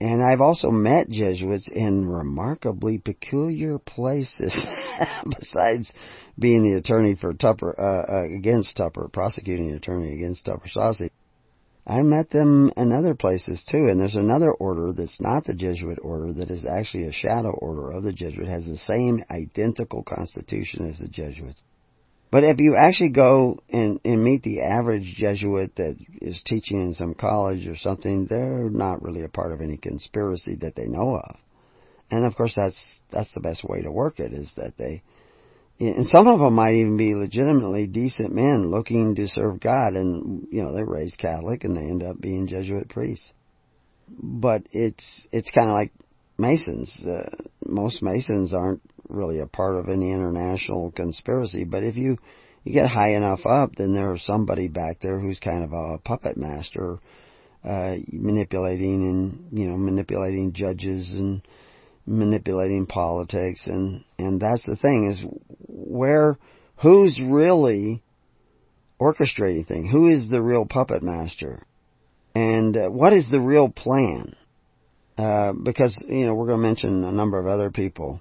[0.00, 4.64] And I've also met Jesuits in remarkably peculiar places,
[5.28, 5.92] besides
[6.38, 11.10] being the attorney for Tupper, uh, uh, against Tupper, prosecuting attorney against Tupper Saucy.
[11.88, 15.98] I met them in other places too, and there's another order that's not the Jesuit
[16.02, 20.86] order that is actually a shadow order of the Jesuit, has the same identical constitution
[20.86, 21.62] as the Jesuits.
[22.30, 26.92] But if you actually go and, and meet the average Jesuit that is teaching in
[26.92, 31.16] some college or something, they're not really a part of any conspiracy that they know
[31.16, 31.36] of.
[32.10, 35.02] And of course that's, that's the best way to work it is that they,
[35.80, 40.48] and some of them might even be legitimately decent men looking to serve God and,
[40.50, 43.32] you know, they're raised Catholic and they end up being Jesuit priests.
[44.08, 45.92] But it's, it's kind of like
[46.38, 47.04] Masons.
[47.04, 47.28] Uh,
[47.64, 52.18] most Masons aren't really a part of any international conspiracy, but if you
[52.64, 56.36] you get high enough up, then there's somebody back there who's kind of a puppet
[56.36, 56.98] master,
[57.64, 59.08] uh, manipulating
[59.50, 61.42] and you know manipulating judges and
[62.08, 65.24] manipulating politics, and and that's the thing is
[65.68, 66.38] where
[66.76, 68.02] who's really
[69.00, 69.90] orchestrating things?
[69.90, 71.66] Who is the real puppet master?
[72.34, 74.34] And uh, what is the real plan?
[75.16, 78.20] Uh, because you know we're going to mention a number of other people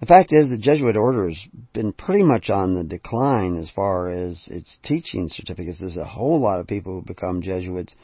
[0.00, 4.08] the fact is, the Jesuit order has been pretty much on the decline as far
[4.08, 5.78] as its teaching certificates.
[5.78, 7.94] There's a whole lot of people who become Jesuits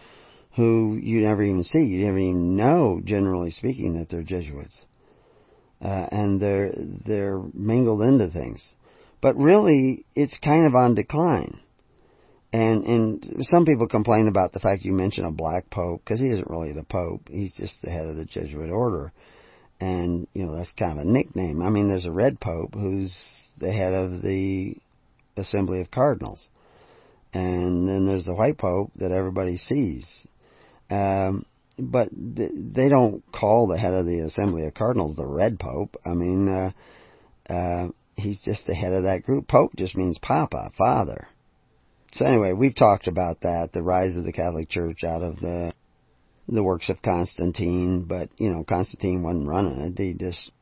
[0.57, 1.85] who you never even see.
[1.85, 4.85] You never even know, generally speaking, that they're Jesuits.
[5.81, 6.73] Uh, and they're,
[7.07, 8.75] they're mingled into things.
[9.21, 11.61] But really, it's kind of on decline.
[12.53, 16.31] And, and some people complain about the fact you mention a black pope, because he
[16.31, 17.29] isn't really the pope.
[17.29, 19.13] He's just the head of the Jesuit order
[19.81, 21.63] and you know that's kind of a nickname.
[21.63, 23.15] I mean, there's a red pope who's
[23.59, 24.75] the head of the
[25.37, 26.49] Assembly of Cardinals,
[27.33, 30.27] and then there's the white pope that everybody sees.
[30.91, 31.45] Um,
[31.79, 35.97] but they don't call the head of the Assembly of Cardinals the red pope.
[36.05, 39.47] I mean, uh, uh, he's just the head of that group.
[39.47, 41.29] Pope just means Papa, Father.
[42.13, 45.73] So anyway, we've talked about that, the rise of the Catholic Church out of the
[46.49, 49.99] the works of Constantine, but, you know, Constantine wasn't running it.
[49.99, 50.53] He just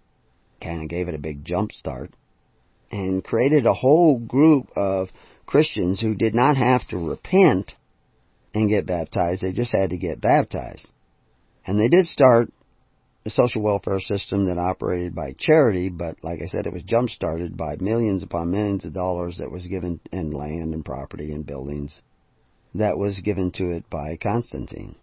[0.62, 2.11] kind of gave it a big jump start
[2.90, 5.09] and created a whole group of
[5.46, 7.74] Christians who did not have to repent
[8.55, 9.42] and get baptized.
[9.42, 10.90] They just had to get baptized.
[11.66, 12.53] And they did start
[13.27, 17.09] a social welfare system that operated by charity, but like I said, it was jump
[17.09, 21.46] started by millions upon millions of dollars that was given in land and property and
[21.46, 22.03] buildings
[22.74, 24.96] that was given to it by Constantine.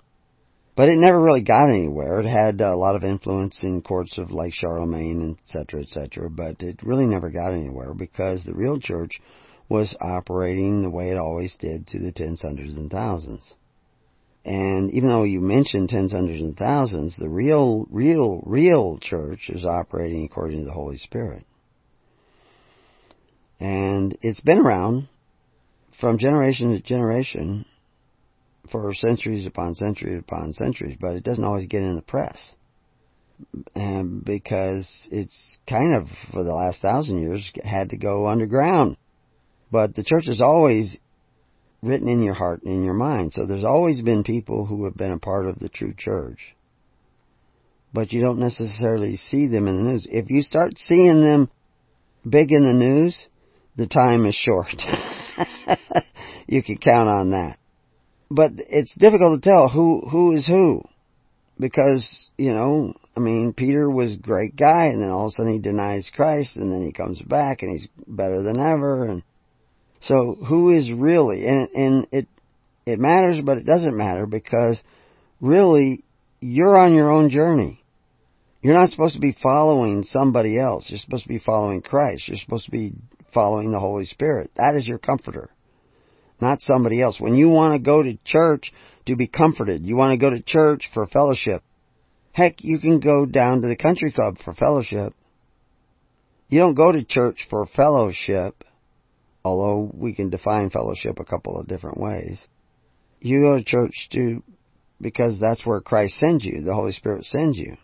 [0.76, 2.20] But it never really got anywhere.
[2.20, 6.84] It had a lot of influence in courts of like Charlemagne, etc., etc., but it
[6.84, 9.22] really never got anywhere because the real church
[9.68, 13.56] was operating the way it always did to the tens, hundreds, and thousands.
[14.44, 19.66] And even though you mentioned tens, hundreds, and thousands, the real, real, real church is
[19.66, 21.46] operating according to the Holy Spirit.
[23.60, 25.08] And it's been around
[26.00, 27.66] from generation to generation
[28.72, 32.56] for centuries upon centuries upon centuries, but it doesn't always get in the press.
[33.76, 38.98] and because it's kind of for the last thousand years had to go underground.
[39.72, 40.98] But the church is always
[41.82, 43.34] written in your heart and in your mind.
[43.34, 46.56] So there's always been people who have been a part of the true church.
[47.94, 50.08] But you don't necessarily see them in the news.
[50.10, 51.50] If you start seeing them
[52.28, 53.28] big in the news,
[53.76, 54.82] the time is short.
[56.48, 57.58] you can count on that.
[58.30, 60.84] But it's difficult to tell who, who is who.
[61.60, 65.32] Because, you know, I mean, Peter was a great guy and then all of a
[65.32, 69.24] sudden he denies Christ and then he comes back and he's better than ever and
[70.02, 72.28] so who is really, and, and it,
[72.86, 74.82] it matters, but it doesn't matter because
[75.40, 76.04] really
[76.40, 77.84] you're on your own journey.
[78.62, 80.88] You're not supposed to be following somebody else.
[80.90, 82.28] You're supposed to be following Christ.
[82.28, 82.94] You're supposed to be
[83.34, 84.52] following the Holy Spirit.
[84.56, 85.50] That is your comforter,
[86.40, 87.20] not somebody else.
[87.20, 88.74] When you want to go to church
[89.06, 91.64] to be comforted, you want to go to church for fellowship.
[92.34, 95.14] Heck, you can go down to the country club for fellowship.
[96.50, 98.64] You don't go to church for fellowship
[99.44, 102.48] although we can define fellowship a couple of different ways.
[103.20, 104.44] You go to church to,
[105.00, 107.78] because that's where Christ sends you, the Holy Spirit sends you.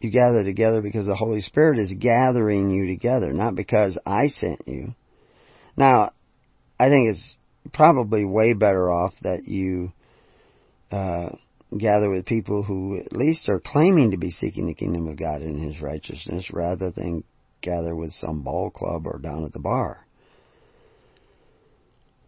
[0.00, 4.62] You gather together because the Holy Spirit is gathering you together, not because I sent
[4.66, 4.94] you.
[5.76, 6.12] Now,
[6.78, 7.36] I think it's
[7.74, 9.92] probably way better off that you
[10.90, 11.30] uh,
[11.76, 15.42] gather with people who at least are claiming to be seeking the kingdom of God
[15.42, 17.22] and His righteousness rather than
[17.60, 20.06] gather with some ball club or down at the bar.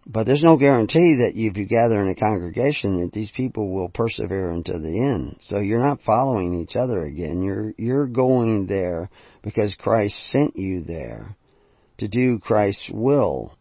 [0.05, 3.89] But there's no guarantee that if you gather in a congregation that these people will
[3.89, 5.37] persevere until the end.
[5.41, 7.43] So you're not following each other again.
[7.43, 9.11] You're, you're going there
[9.43, 11.37] because Christ sent you there
[11.99, 13.55] to do Christ's will.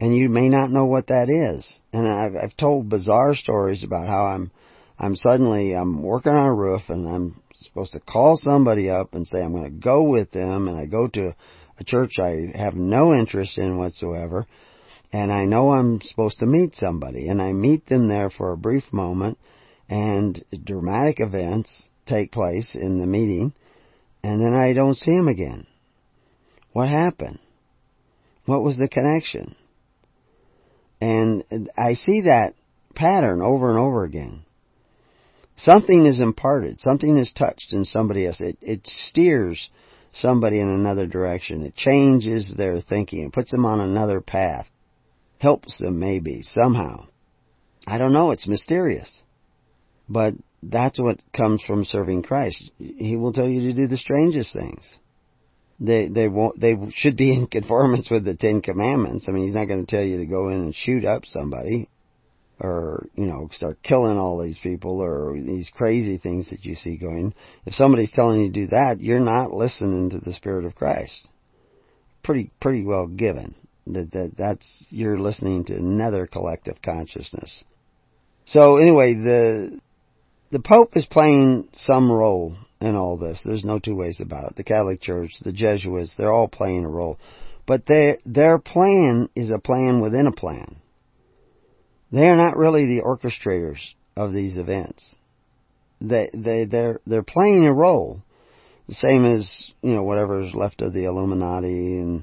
[0.00, 1.80] And you may not know what that is.
[1.92, 4.52] And I've, I've told bizarre stories about how I'm,
[4.96, 9.26] I'm suddenly, I'm working on a roof and I'm supposed to call somebody up and
[9.26, 11.34] say I'm going to go with them and I go to
[11.80, 14.46] a church I have no interest in whatsoever
[15.14, 18.56] and I know I'm supposed to meet somebody, and I meet them there for a
[18.56, 19.38] brief moment,
[19.88, 23.52] and dramatic events take place in the meeting,
[24.24, 25.68] and then I don't see them again.
[26.72, 27.38] What happened?
[28.46, 29.54] What was the connection?
[31.00, 31.44] And
[31.76, 32.54] I see that
[32.96, 34.42] pattern over and over again.
[35.54, 38.40] Something is imparted, something is touched in somebody else.
[38.40, 39.70] It, it steers
[40.10, 41.64] somebody in another direction.
[41.64, 43.26] It changes their thinking.
[43.26, 44.66] It puts them on another path
[45.44, 47.06] helps them maybe, somehow.
[47.86, 49.22] I don't know, it's mysterious.
[50.08, 52.70] But that's what comes from serving Christ.
[52.78, 54.98] He will tell you to do the strangest things.
[55.78, 59.26] They they won't they should be in conformance with the Ten Commandments.
[59.28, 61.90] I mean, he's not going to tell you to go in and shoot up somebody,
[62.58, 66.96] or you know start killing all these people, or these crazy things that you see
[66.96, 67.34] going.
[67.66, 71.28] If somebody's telling you to do that, you're not listening to the Spirit of Christ.
[72.22, 73.54] Pretty pretty well given.
[73.86, 77.64] That, that that's you're listening to another collective consciousness.
[78.46, 79.80] So anyway, the
[80.50, 83.42] the Pope is playing some role in all this.
[83.44, 84.56] There's no two ways about it.
[84.56, 87.18] The Catholic Church, the Jesuits, they're all playing a role.
[87.66, 90.76] But their their plan is a plan within a plan.
[92.12, 93.80] They are not really the orchestrators
[94.16, 95.16] of these events.
[96.00, 98.22] They they they're they're playing a role.
[98.86, 102.22] The same as, you know, whatever's left of the Illuminati and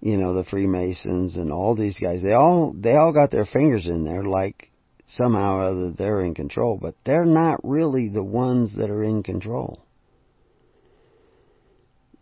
[0.00, 3.86] you know, the Freemasons and all these guys, they all, they all got their fingers
[3.86, 4.70] in there like
[5.06, 9.22] somehow or other they're in control, but they're not really the ones that are in
[9.22, 9.80] control.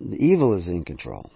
[0.01, 1.31] The evil is in control.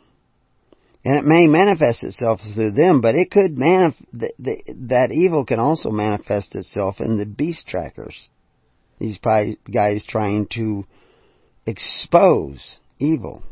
[1.05, 5.47] And it may manifest itself through them, but it could manif- the, the, that evil
[5.47, 8.29] can also manifest itself in the beast trackers.
[8.99, 10.85] These guys trying to
[11.67, 13.43] expose evil.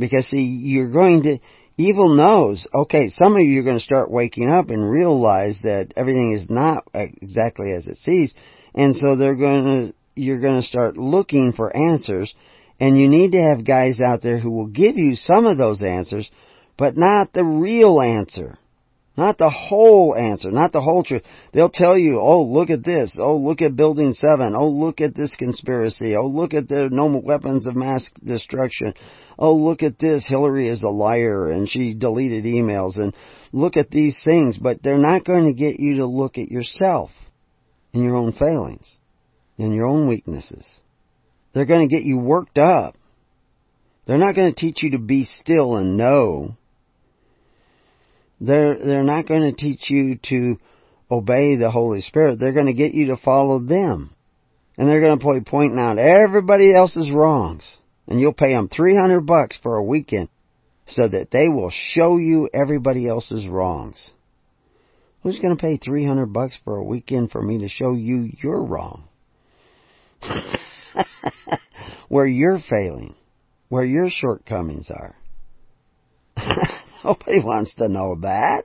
[0.00, 1.38] Because see, you're going to,
[1.80, 5.94] Evil knows, okay, some of you are going to start waking up and realize that
[5.96, 8.34] everything is not exactly as it sees.
[8.74, 12.34] And so they're going to, you're going to start looking for answers.
[12.78, 15.82] And you need to have guys out there who will give you some of those
[15.82, 16.30] answers,
[16.76, 18.58] but not the real answer.
[19.20, 21.24] Not the whole answer, not the whole truth.
[21.52, 23.18] They'll tell you, oh, look at this.
[23.20, 24.54] Oh, look at Building 7.
[24.56, 26.16] Oh, look at this conspiracy.
[26.16, 28.94] Oh, look at the no weapons of mass destruction.
[29.38, 30.26] Oh, look at this.
[30.26, 33.14] Hillary is a liar and she deleted emails and
[33.52, 34.56] look at these things.
[34.56, 37.10] But they're not going to get you to look at yourself
[37.92, 39.00] and your own failings
[39.58, 40.66] and your own weaknesses.
[41.52, 42.96] They're going to get you worked up.
[44.06, 46.56] They're not going to teach you to be still and know
[48.40, 50.58] they're, they're not going to teach you to
[51.10, 52.38] obey the Holy Spirit.
[52.38, 54.14] They're going to get you to follow them.
[54.76, 57.76] And they're going to be pointing out everybody else's wrongs.
[58.06, 60.28] And you'll pay them 300 bucks for a weekend
[60.86, 64.10] so that they will show you everybody else's wrongs.
[65.22, 68.64] Who's going to pay 300 bucks for a weekend for me to show you you're
[68.64, 69.04] wrong?
[72.08, 73.14] where you're failing,
[73.68, 75.14] where your shortcomings are.
[77.04, 78.64] Nobody wants to know that.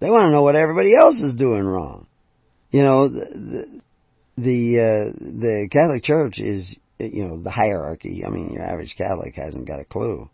[0.00, 2.06] They want to know what everybody else is doing wrong.
[2.70, 3.80] You know, the
[4.36, 8.22] the, uh, the Catholic Church is you know the hierarchy.
[8.26, 10.30] I mean, your average Catholic hasn't got a clue.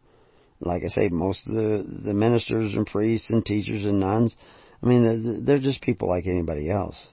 [0.61, 4.36] Like I say, most of the the ministers and priests and teachers and nuns,
[4.82, 7.12] I mean, they're just people like anybody else.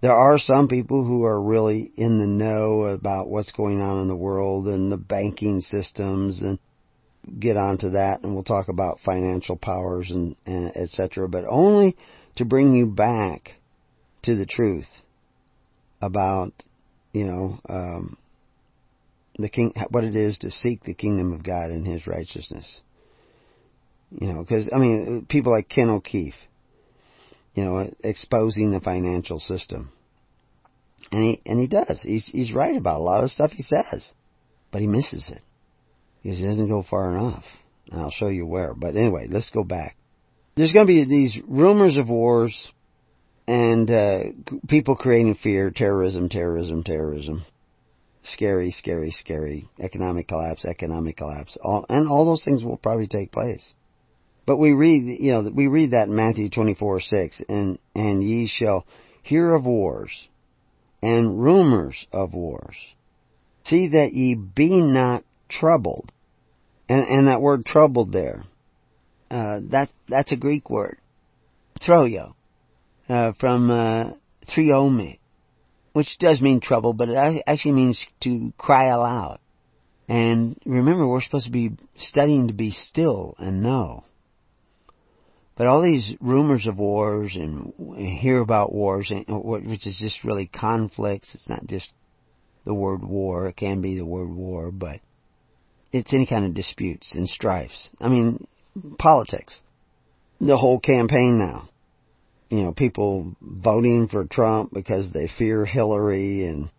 [0.00, 4.08] There are some people who are really in the know about what's going on in
[4.08, 6.58] the world and the banking systems and
[7.38, 11.28] get onto that and we'll talk about financial powers and, and etc.
[11.28, 11.96] But only
[12.36, 13.52] to bring you back
[14.22, 14.88] to the truth
[16.00, 16.52] about,
[17.12, 18.16] you know, um,
[19.38, 22.80] the king, what it is to seek the kingdom of God and His righteousness.
[24.10, 26.34] You know, because I mean, people like Ken O'Keefe,
[27.54, 29.90] you know, exposing the financial system,
[31.10, 32.02] and he and he does.
[32.02, 34.12] He's he's right about a lot of stuff he says,
[34.70, 35.42] but he misses it
[36.26, 37.44] because he doesn't go far enough.
[37.88, 38.74] And I'll show you where.
[38.74, 39.96] But anyway, let's go back.
[40.56, 42.72] There's going to be these rumors of wars
[43.46, 44.20] and uh,
[44.66, 47.44] people creating fear, terrorism, terrorism, terrorism.
[48.24, 49.68] Scary, scary, scary.
[49.78, 51.56] Economic collapse, economic collapse.
[51.62, 53.74] All, and all those things will probably take place.
[54.46, 58.48] But we read, you know, we read that in Matthew 24, 6, and, and ye
[58.48, 58.84] shall
[59.22, 60.28] hear of wars,
[61.00, 62.76] and rumors of wars.
[63.62, 66.10] See that ye be not troubled.
[66.88, 68.44] And, and that word troubled there,
[69.30, 70.98] uh, that, that's a Greek word.
[71.80, 72.34] Throyo
[73.08, 74.12] uh, from uh,
[74.48, 75.18] triome,
[75.92, 79.38] which does mean trouble, but it actually means to cry aloud.
[80.08, 84.04] And remember, we're supposed to be studying to be still and know.
[85.56, 91.34] But all these rumors of wars and hear about wars, which is just really conflicts.
[91.34, 91.92] It's not just
[92.64, 93.48] the word war.
[93.48, 95.00] It can be the word war, but
[95.98, 97.90] it's any kind of disputes and strifes.
[98.00, 98.46] I mean,
[98.98, 99.60] politics.
[100.40, 101.68] The whole campaign now
[102.48, 106.70] you know, people voting for Trump because they fear Hillary and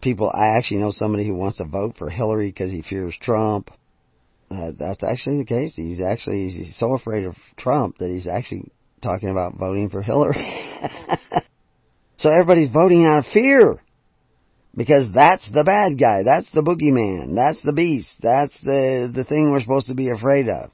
[0.00, 3.70] people, I actually know somebody who wants to vote for Hillary because he fears Trump.
[4.50, 5.74] Uh, that's actually the case.
[5.74, 8.70] He's actually, he's so afraid of Trump that he's actually
[9.02, 10.46] talking about voting for Hillary.
[12.16, 13.82] so everybody's voting out of fear.
[14.76, 16.24] Because that's the bad guy.
[16.24, 17.34] That's the boogeyman.
[17.34, 18.16] That's the beast.
[18.20, 20.70] That's the, the thing we're supposed to be afraid of.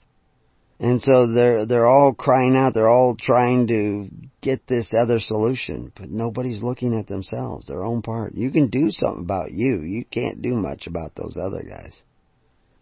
[0.81, 4.09] And so they're they're all crying out, they're all trying to
[4.41, 8.35] get this other solution, but nobody's looking at themselves, their own part.
[8.35, 9.83] You can do something about you.
[9.83, 12.03] You can't do much about those other guys.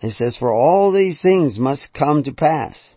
[0.00, 2.94] It says, For all these things must come to pass,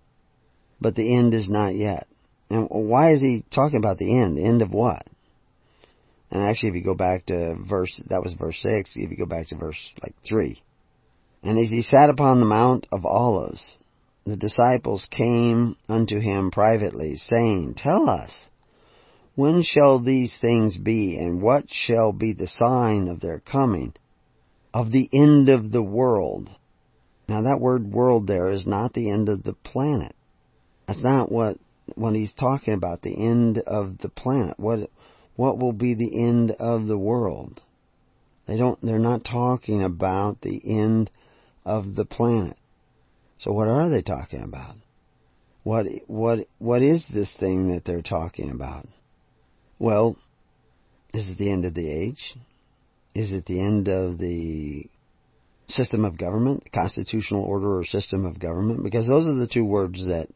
[0.79, 2.07] but the end is not yet.
[2.51, 4.37] And why is he talking about the end?
[4.37, 5.03] The end of what?
[6.31, 9.25] And actually, if you go back to verse, that was verse 6, if you go
[9.25, 10.61] back to verse like 3.
[11.43, 13.77] And as he sat upon the Mount of Olives,
[14.25, 18.49] the disciples came unto him privately, saying, Tell us,
[19.35, 23.93] when shall these things be, and what shall be the sign of their coming,
[24.73, 26.49] of the end of the world?
[27.27, 30.15] Now that word world there is not the end of the planet.
[30.87, 31.57] That's not what,
[31.95, 34.59] when he's talking about, the end of the planet.
[34.59, 34.89] What,
[35.41, 37.59] what will be the end of the world?
[38.47, 41.09] They don't, they're not talking about the end
[41.65, 42.57] of the planet.
[43.39, 44.75] So what are they talking about?
[45.63, 48.87] What what what is this thing that they're talking about?
[49.79, 50.15] Well,
[51.11, 52.35] is it the end of the age?
[53.15, 54.85] Is it the end of the
[55.67, 58.83] system of government, constitutional order or system of government?
[58.83, 60.27] Because those are the two words that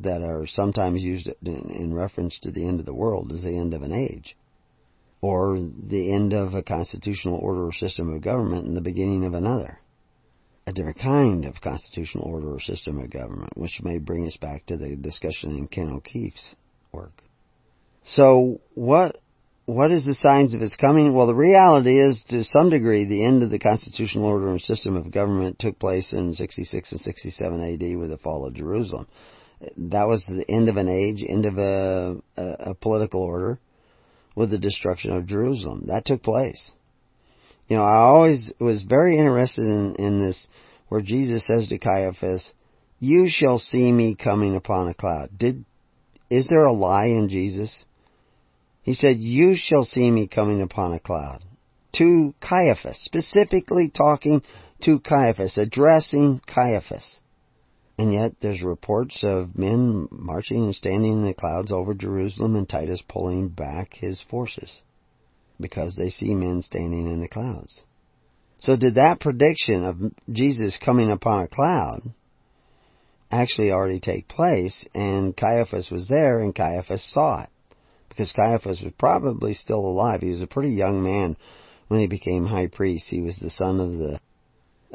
[0.00, 3.74] that are sometimes used in, reference to the end of the world as the end
[3.74, 4.36] of an age,
[5.20, 9.34] or the end of a constitutional order or system of government and the beginning of
[9.34, 9.78] another
[10.66, 14.64] a different kind of constitutional order or system of government, which may bring us back
[14.66, 16.54] to the discussion in Ken O'Keefe's
[16.92, 17.12] work.
[18.04, 19.20] So, what
[19.66, 21.12] what is the signs of its coming?
[21.12, 24.96] Well, the reality is, to some degree, the end of the constitutional order and system
[24.96, 29.06] of government took place in 66 and 67 AD with the fall of Jerusalem.
[29.76, 33.58] That was the end of an age, end of a, a, a political order
[34.34, 35.84] with the destruction of Jerusalem.
[35.88, 36.72] That took place.
[37.68, 40.48] You know, I always was very interested in, in this
[40.88, 42.52] where Jesus says to Caiaphas,
[42.98, 45.30] you shall see me coming upon a cloud.
[45.36, 45.64] Did,
[46.30, 47.84] is there a lie in Jesus?
[48.82, 51.44] He said, you shall see me coming upon a cloud.
[51.92, 54.42] to Caiaphas, specifically talking
[54.82, 57.20] to Caiaphas, addressing Caiaphas.
[58.00, 62.66] And yet there's reports of men marching and standing in the clouds over Jerusalem and
[62.66, 64.80] Titus pulling back his forces
[65.60, 67.84] because they see men standing in the clouds.
[68.58, 69.98] So did that prediction of
[70.32, 72.00] Jesus coming upon a cloud
[73.30, 77.50] actually already take place and Caiaphas was there and Caiaphas saw it?
[78.08, 80.22] Because Caiaphas was probably still alive.
[80.22, 81.36] He was a pretty young man
[81.88, 83.10] when he became high priest.
[83.10, 84.20] He was the son of the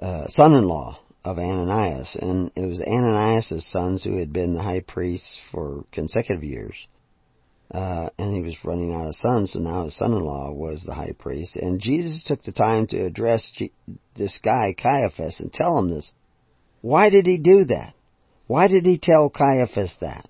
[0.03, 5.39] uh, son-in-law of Ananias, and it was Ananias' sons who had been the high priests
[5.51, 6.87] for consecutive years.
[7.71, 11.15] Uh, and he was running out of sons, so now his son-in-law was the high
[11.17, 11.55] priest.
[11.55, 13.71] And Jesus took the time to address G-
[14.15, 16.13] this guy, Caiaphas, and tell him this.
[16.81, 17.95] Why did he do that?
[18.45, 20.29] Why did he tell Caiaphas that?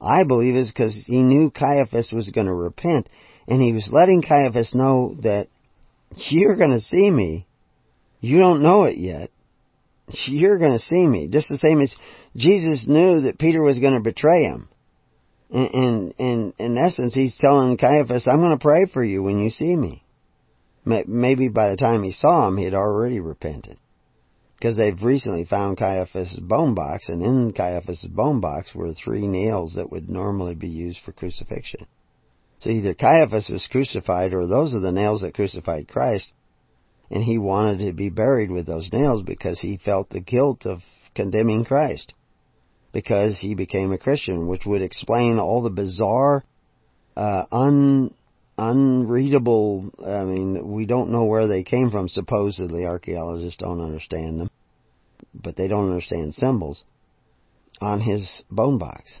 [0.00, 3.08] I believe it's because he knew Caiaphas was going to repent,
[3.48, 5.48] and he was letting Caiaphas know that
[6.14, 7.48] you're going to see me.
[8.20, 9.30] You don't know it yet,
[10.08, 11.28] you're going to see me.
[11.28, 11.94] Just the same as
[12.34, 14.68] Jesus knew that Peter was going to betray him.
[15.50, 19.50] And, in in essence, he's telling Caiaphas, I'm going to pray for you when you
[19.50, 20.04] see me.
[20.84, 23.78] Maybe by the time he saw him, he had already repented.
[24.56, 29.74] Because they've recently found Caiaphas' bone box, and in Caiaphas' bone box were three nails
[29.74, 31.86] that would normally be used for crucifixion.
[32.60, 36.32] So either Caiaphas was crucified, or those are the nails that crucified Christ,
[37.10, 40.80] and he wanted to be buried with those nails because he felt the guilt of
[41.14, 42.14] condemning Christ
[42.92, 46.42] because he became a Christian, which would explain all the bizarre,
[47.14, 48.14] uh, un,
[48.56, 52.86] unreadable, I mean, we don't know where they came from, supposedly.
[52.86, 54.50] Archaeologists don't understand them,
[55.34, 56.84] but they don't understand symbols
[57.80, 59.20] on his bone box.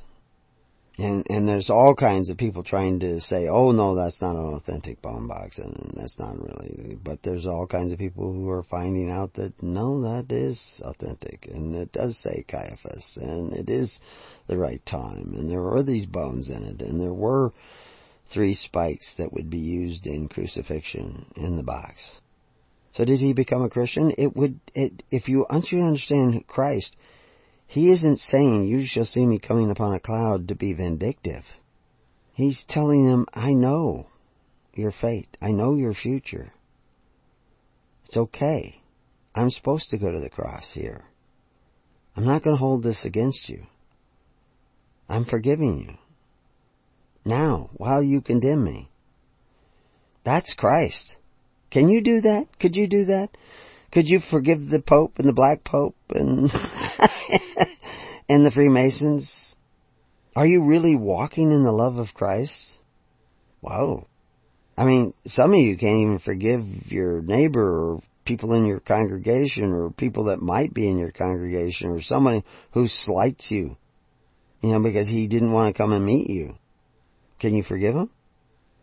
[0.98, 4.54] And and there's all kinds of people trying to say, oh no, that's not an
[4.54, 6.96] authentic bone box, and that's not really.
[7.02, 11.48] But there's all kinds of people who are finding out that no, that is authentic,
[11.52, 14.00] and it does say Caiaphas, and it is
[14.46, 17.52] the right time, and there were these bones in it, and there were
[18.32, 22.20] three spikes that would be used in crucifixion in the box.
[22.92, 24.14] So did he become a Christian?
[24.16, 24.58] It would.
[24.74, 26.96] It if you once you understand Christ
[27.66, 31.44] he isn't saying, You shall see me coming upon a cloud to be vindictive.
[32.32, 34.08] He's telling them, I know
[34.74, 35.36] your fate.
[35.40, 36.52] I know your future.
[38.04, 38.82] It's okay.
[39.34, 41.04] I'm supposed to go to the cross here.
[42.14, 43.66] I'm not going to hold this against you.
[45.08, 45.94] I'm forgiving you.
[47.24, 48.90] Now, while you condemn me.
[50.24, 51.16] That's Christ.
[51.70, 52.46] Can you do that?
[52.60, 53.30] Could you do that?
[53.92, 56.50] Could you forgive the Pope and the Black Pope and
[58.28, 59.54] and the Freemasons?
[60.34, 62.78] Are you really walking in the love of Christ?
[63.60, 64.06] Whoa.
[64.76, 67.62] I mean, some of you can't even forgive your neighbor
[67.94, 72.44] or people in your congregation or people that might be in your congregation or somebody
[72.72, 73.76] who slights you,
[74.60, 76.56] you know, because he didn't want to come and meet you.
[77.40, 78.10] Can you forgive him?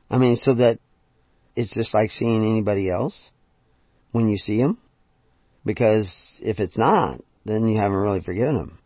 [0.10, 0.80] I mean, so that
[1.56, 3.32] it's just like seeing anybody else
[4.12, 4.78] when you see him?
[5.66, 8.80] Because if it's not, then you haven't really forgiven them.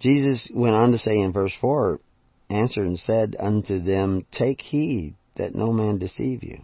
[0.00, 2.00] Jesus went on to say in verse 4,
[2.50, 6.60] answered and said unto them, Take heed that no man deceive you.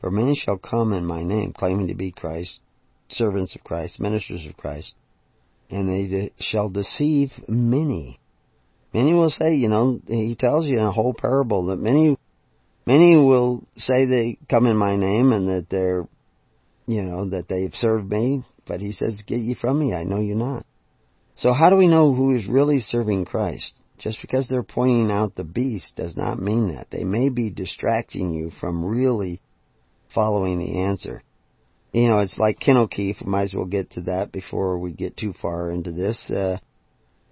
[0.00, 2.60] For many shall come in my name, claiming to be Christ,
[3.08, 4.94] servants of Christ, ministers of Christ,
[5.70, 8.20] and they de- shall deceive many.
[8.92, 12.16] Many will say, you know, he tells you in a whole parable that many,
[12.86, 16.06] many will say they come in my name and that they're,
[16.86, 20.20] you know, that they've served me, but he says, Get ye from me, I know
[20.20, 20.66] you not.
[21.36, 23.80] So how do we know who is really serving Christ?
[23.98, 26.88] Just because they're pointing out the beast does not mean that.
[26.90, 29.40] They may be distracting you from really
[30.12, 31.22] following the answer.
[31.92, 33.20] You know, it's like Ken O'Keefe.
[33.24, 36.30] We might as well get to that before we get too far into this.
[36.30, 36.58] Uh,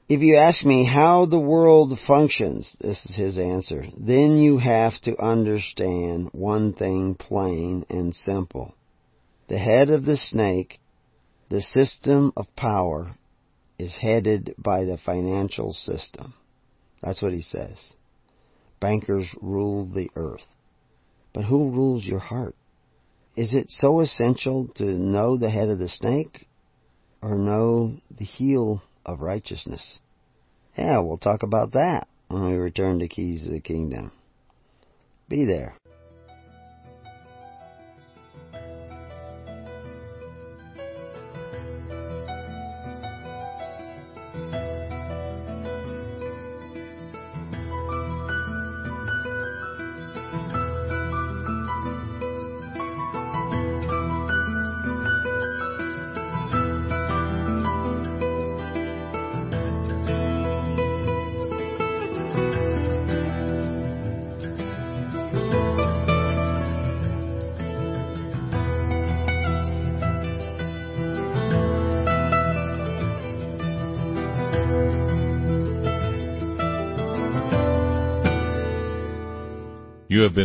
[0.09, 5.01] if you ask me how the world functions, this is his answer, then you have
[5.03, 8.75] to understand one thing plain and simple.
[9.49, 10.81] The head of the snake
[11.53, 13.15] the system of power
[13.79, 16.33] is headed by the financial system.
[17.03, 17.93] That's what he says.
[18.81, 20.47] Bankers rule the earth.
[21.35, 22.57] But who rules your heart?
[23.37, 26.47] Is it so essential to know the head of the snake
[27.21, 30.01] or know the heel of righteousness?
[30.79, 34.11] Yeah, we'll talk about that when we return to Keys of the Kingdom.
[35.29, 35.77] Be there.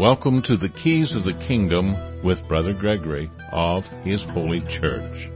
[0.00, 5.28] Welcome to the Keys of the Kingdom with Brother Gregory of His Holy Church.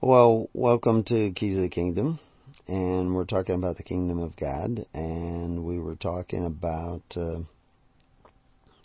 [0.00, 2.20] Well, welcome to Keys of the Kingdom
[2.76, 7.38] and we're talking about the kingdom of God, and we were talking about uh,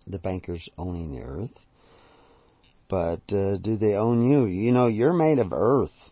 [0.07, 1.65] the bankers owning the earth.
[2.87, 4.45] But uh, do they own you?
[4.45, 6.09] You know, you're made of earth.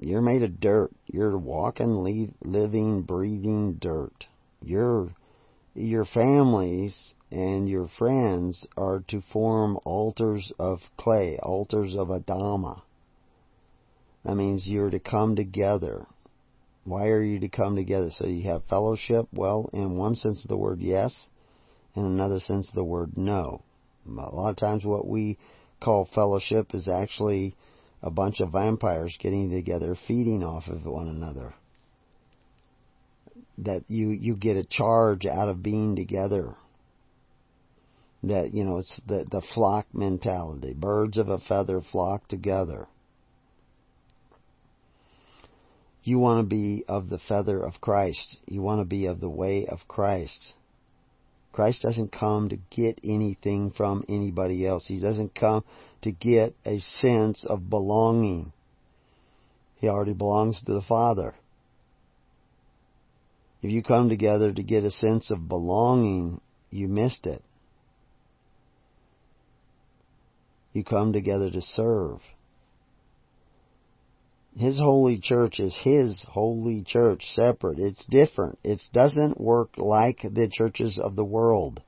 [0.00, 0.92] You're made of dirt.
[1.06, 4.26] You're walking, living, breathing dirt.
[4.62, 5.10] Your
[5.74, 12.82] your families and your friends are to form altars of clay, altars of Adamah.
[14.24, 16.06] That means you're to come together
[16.84, 18.10] why are you to come together?
[18.10, 19.26] So you have fellowship?
[19.32, 21.30] Well, in one sense of the word, yes.
[21.96, 23.62] In another sense of the word, no.
[24.06, 25.38] A lot of times what we
[25.80, 27.56] call fellowship is actually
[28.02, 31.54] a bunch of vampires getting together, feeding off of one another.
[33.58, 36.54] That you, you get a charge out of being together.
[38.24, 40.74] That, you know, it's the, the flock mentality.
[40.74, 42.88] Birds of a feather flock together.
[46.04, 48.36] You want to be of the feather of Christ.
[48.46, 50.52] You want to be of the way of Christ.
[51.50, 54.86] Christ doesn't come to get anything from anybody else.
[54.86, 55.64] He doesn't come
[56.02, 58.52] to get a sense of belonging.
[59.76, 61.34] He already belongs to the Father.
[63.62, 67.42] If you come together to get a sense of belonging, you missed it.
[70.74, 72.20] You come together to serve.
[74.56, 77.80] His holy church is His holy church, separate.
[77.80, 78.58] It's different.
[78.62, 81.82] It doesn't work like the churches of the world.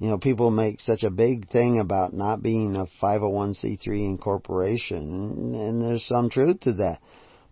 [0.00, 5.80] You know, people make such a big thing about not being a 501c3 incorporation, and
[5.80, 7.00] there's some truth to that.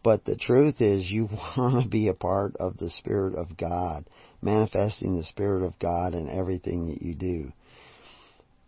[0.03, 4.11] But the truth is, you want to be a part of the Spirit of God,
[4.43, 7.53] manifesting the Spirit of God in everything that you do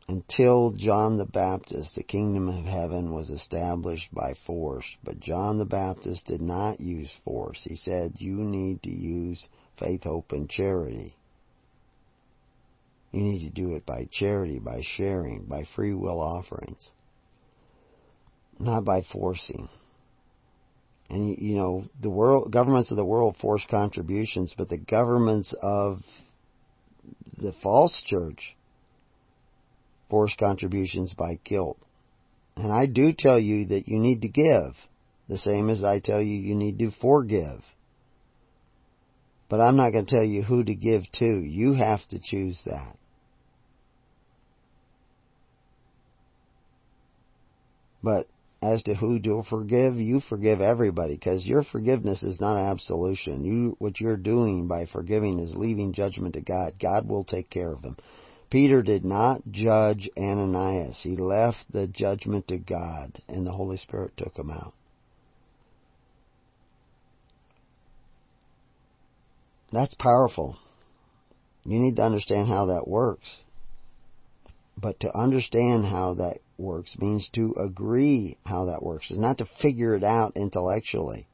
[0.08, 4.96] until John the Baptist, the kingdom of heaven was established by force.
[5.02, 7.62] But John the Baptist did not use force.
[7.62, 9.46] He said, you need to use
[9.78, 11.14] faith, hope, and charity.
[13.12, 16.90] You need to do it by charity, by sharing, by free will offerings.
[18.58, 19.68] Not by forcing.
[21.10, 26.00] And you know, the world, governments of the world force contributions, but the governments of
[27.36, 28.56] the false church
[30.12, 31.78] forced contributions by guilt.
[32.54, 34.76] And I do tell you that you need to give,
[35.26, 37.64] the same as I tell you you need to forgive.
[39.48, 41.24] But I'm not going to tell you who to give to.
[41.24, 42.98] You have to choose that.
[48.02, 48.26] But
[48.60, 53.46] as to who to forgive, you forgive everybody because your forgiveness is not absolution.
[53.46, 56.74] You, what you're doing by forgiving is leaving judgment to God.
[56.78, 57.96] God will take care of them.
[58.52, 61.02] Peter did not judge Ananias.
[61.02, 64.74] He left the judgment to God, and the Holy Spirit took him out.
[69.72, 70.58] That's powerful.
[71.64, 73.38] You need to understand how that works.
[74.76, 79.10] But to understand how that works means to agree how that works.
[79.10, 81.26] Not to figure it out intellectually.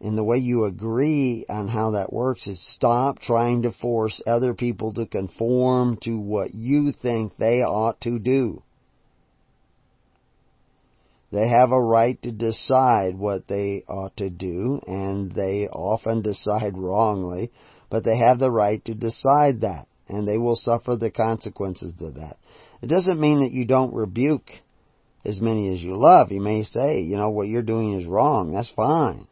[0.00, 4.54] And the way you agree on how that works is stop trying to force other
[4.54, 8.62] people to conform to what you think they ought to do.
[11.32, 16.76] They have a right to decide what they ought to do, and they often decide
[16.76, 17.52] wrongly,
[17.88, 22.14] but they have the right to decide that, and they will suffer the consequences of
[22.14, 22.36] that.
[22.82, 24.50] It doesn't mean that you don't rebuke
[25.24, 26.32] as many as you love.
[26.32, 28.52] You may say, you know, what you're doing is wrong.
[28.52, 29.28] That's fine.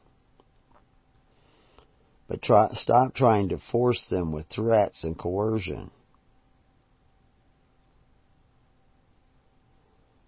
[2.29, 5.91] But try, stop trying to force them with threats and coercion.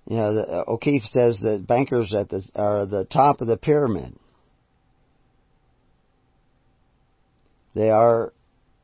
[0.07, 3.57] You know, the, uh, O'Keefe says that bankers at the are the top of the
[3.57, 4.17] pyramid.
[7.75, 8.33] They are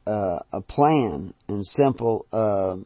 [0.07, 2.27] uh, a plan and simple.
[2.31, 2.77] Uh,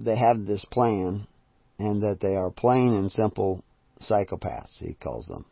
[0.00, 1.26] they have this plan,
[1.78, 3.64] and that they are plain and simple
[4.00, 4.78] psychopaths.
[4.78, 5.46] He calls them.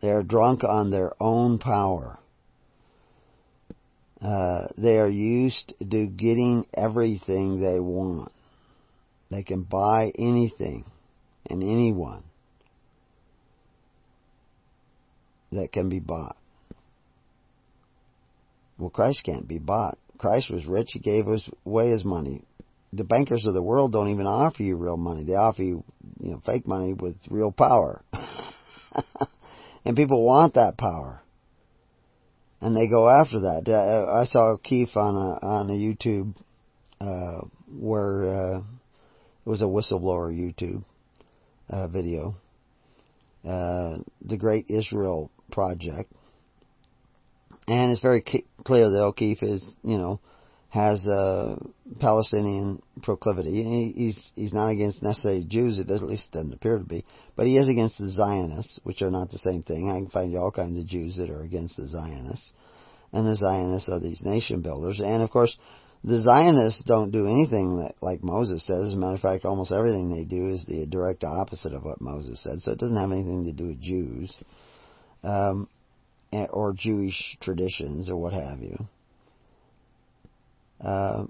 [0.00, 2.18] They are drunk on their own power.
[4.20, 8.32] Uh, they are used to getting everything they want.
[9.30, 10.84] They can buy anything
[11.48, 12.24] and anyone
[15.52, 16.36] that can be bought.
[18.78, 19.98] Well, Christ can't be bought.
[20.18, 20.90] Christ was rich.
[20.92, 21.26] He gave
[21.64, 22.44] away his money.
[22.92, 25.24] The bankers of the world don't even offer you real money.
[25.24, 25.84] They offer you,
[26.20, 28.02] you know, fake money with real power.
[29.84, 31.22] and people want that power.
[32.60, 33.68] And they go after that.
[33.68, 36.34] Uh, I saw Keith on a, on a YouTube,
[37.00, 40.84] uh, where, uh, it was a whistleblower YouTube
[41.70, 42.34] uh, video.
[43.46, 46.12] Uh, the Great Israel Project.
[47.68, 48.22] And it's very
[48.64, 50.20] clear that O'Keefe is, you know,
[50.70, 51.58] has a
[51.98, 53.92] Palestinian proclivity.
[53.96, 55.78] He's he's not against necessarily Jews.
[55.78, 57.04] At least doesn't appear to be,
[57.36, 59.90] but he is against the Zionists, which are not the same thing.
[59.90, 62.52] I can find all kinds of Jews that are against the Zionists,
[63.12, 65.00] and the Zionists are these nation builders.
[65.00, 65.56] And of course,
[66.04, 68.88] the Zionists don't do anything that, like Moses says.
[68.88, 72.02] As a matter of fact, almost everything they do is the direct opposite of what
[72.02, 72.60] Moses said.
[72.60, 74.36] So it doesn't have anything to do with Jews,
[75.24, 75.66] um,
[76.30, 78.86] eh, or Jewish traditions or what have you.
[80.80, 81.24] Uh,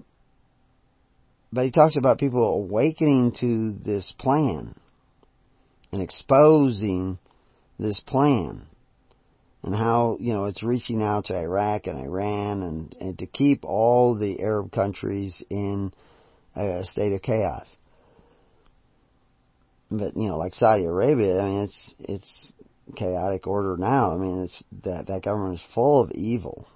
[1.51, 4.75] but he talks about people awakening to this plan
[5.91, 7.17] and exposing
[7.79, 8.67] this plan
[9.63, 13.65] and how you know it's reaching out to Iraq and Iran and and to keep
[13.65, 15.91] all the Arab countries in
[16.55, 17.67] a state of chaos.
[19.91, 22.53] But you know, like Saudi Arabia, I mean, it's it's
[22.95, 24.13] chaotic order now.
[24.13, 26.67] I mean, it's that that government is full of evil,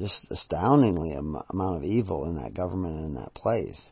[0.00, 3.90] just astoundingly amount of evil in that government and in that place.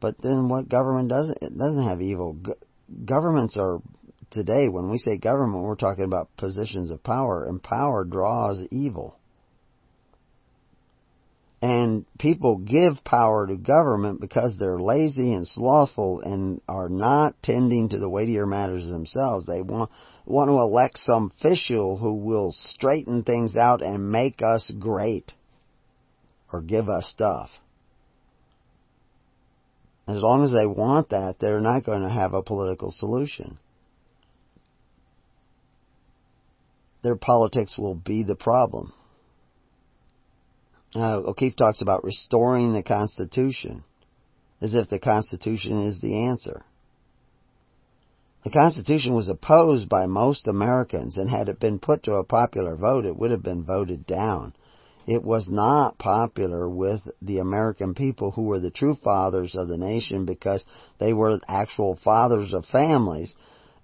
[0.00, 1.38] But then, what government doesn't?
[1.40, 2.34] It doesn't have evil.
[2.34, 2.54] Go-
[3.04, 3.80] Governments are
[4.30, 9.18] today, when we say government, we're talking about positions of power, and power draws evil.
[11.62, 17.88] And people give power to government because they're lazy and slothful and are not tending
[17.88, 19.46] to the weightier matters themselves.
[19.46, 19.90] They want,
[20.26, 25.32] want to elect some official who will straighten things out and make us great
[26.52, 27.50] or give us stuff.
[30.06, 33.58] As long as they want that, they're not going to have a political solution.
[37.06, 38.92] their politics will be the problem.
[40.92, 43.84] Uh, O'Keefe talks about restoring the Constitution
[44.60, 46.64] as if the Constitution is the answer.
[48.46, 52.76] The Constitution was opposed by most Americans, and had it been put to a popular
[52.76, 54.52] vote, it would have been voted down.
[55.04, 59.76] It was not popular with the American people who were the true fathers of the
[59.76, 60.64] nation because
[61.00, 63.34] they were actual fathers of families,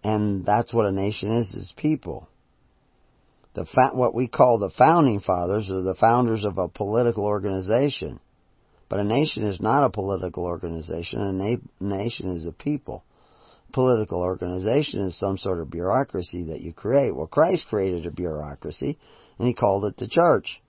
[0.04, 2.28] and that's what a nation is, is people
[3.54, 8.20] the what we call the founding fathers are the founders of a political organization.
[8.88, 11.20] But a nation is not a political organization.
[11.20, 13.02] A na- nation is a people.
[13.72, 17.14] Political organization is some sort of bureaucracy that you create.
[17.14, 18.98] Well, Christ created a bureaucracy,
[19.38, 20.62] and he called it the church.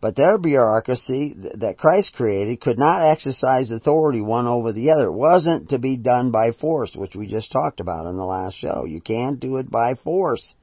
[0.00, 5.06] But their bureaucracy that Christ created could not exercise authority one over the other.
[5.06, 8.56] It wasn't to be done by force, which we just talked about in the last
[8.56, 8.84] show.
[8.84, 10.54] You can't do it by force.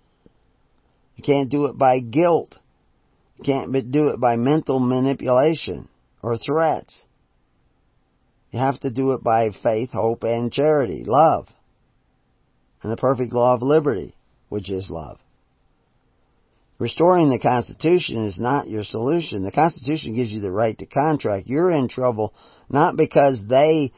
[1.15, 2.57] You can't do it by guilt.
[3.37, 5.89] You can't do it by mental manipulation
[6.21, 7.05] or threats.
[8.53, 11.47] You have to do it by faith, hope, and charity, love.
[12.83, 14.13] And the perfect law of liberty,
[14.47, 15.17] which is love.
[16.77, 19.43] Restoring the Constitution is not your solution.
[19.43, 21.47] The Constitution gives you the right to contract.
[21.47, 22.35] You're in trouble
[22.69, 23.91] not because they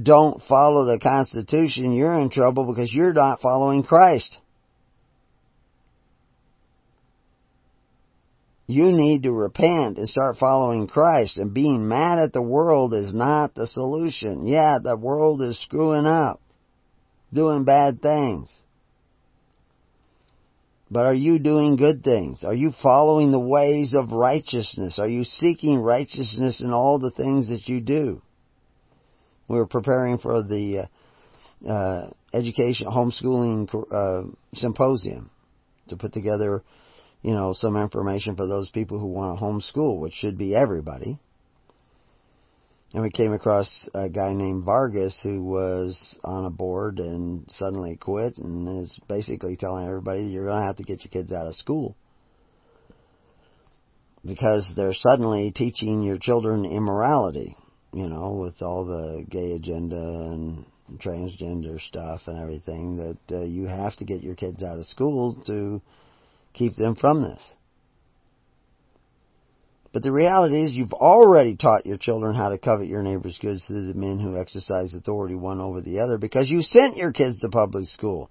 [0.00, 1.92] don't follow the Constitution.
[1.92, 4.38] You're in trouble because you're not following Christ.
[8.66, 11.36] You need to repent and start following Christ.
[11.36, 14.46] And being mad at the world is not the solution.
[14.46, 16.40] Yeah, the world is screwing up,
[17.32, 18.62] doing bad things.
[20.90, 22.44] But are you doing good things?
[22.44, 24.98] Are you following the ways of righteousness?
[24.98, 28.22] Are you seeking righteousness in all the things that you do?
[29.48, 30.88] We were preparing for the
[31.66, 35.30] uh, uh, education homeschooling uh, symposium
[35.88, 36.62] to put together,
[37.24, 41.18] you know, some information for those people who want to homeschool, which should be everybody.
[42.92, 47.96] And we came across a guy named Vargas who was on a board and suddenly
[47.96, 51.46] quit and is basically telling everybody you're going to have to get your kids out
[51.46, 51.96] of school.
[54.22, 57.56] Because they're suddenly teaching your children immorality,
[57.94, 60.66] you know, with all the gay agenda and
[60.98, 65.42] transgender stuff and everything, that uh, you have to get your kids out of school
[65.46, 65.80] to
[66.54, 67.54] keep them from this.
[69.92, 73.64] But the reality is you've already taught your children how to covet your neighbor's goods
[73.64, 77.40] through the men who exercise authority one over the other because you sent your kids
[77.40, 78.28] to public school.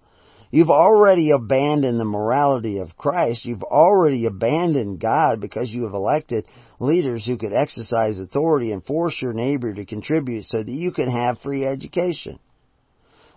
[0.51, 3.45] You've already abandoned the morality of Christ.
[3.45, 6.45] You've already abandoned God because you have elected
[6.80, 11.09] leaders who could exercise authority and force your neighbor to contribute so that you can
[11.09, 12.39] have free education.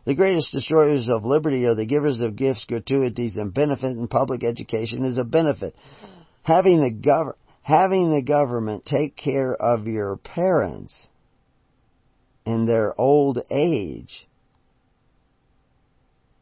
[0.06, 4.44] The greatest destroyers of liberty are the givers of gifts, gratuities, and benefit, and public
[4.44, 5.74] education is a benefit.
[6.42, 11.08] Having the government having the government take care of your parents
[12.44, 14.28] in their old age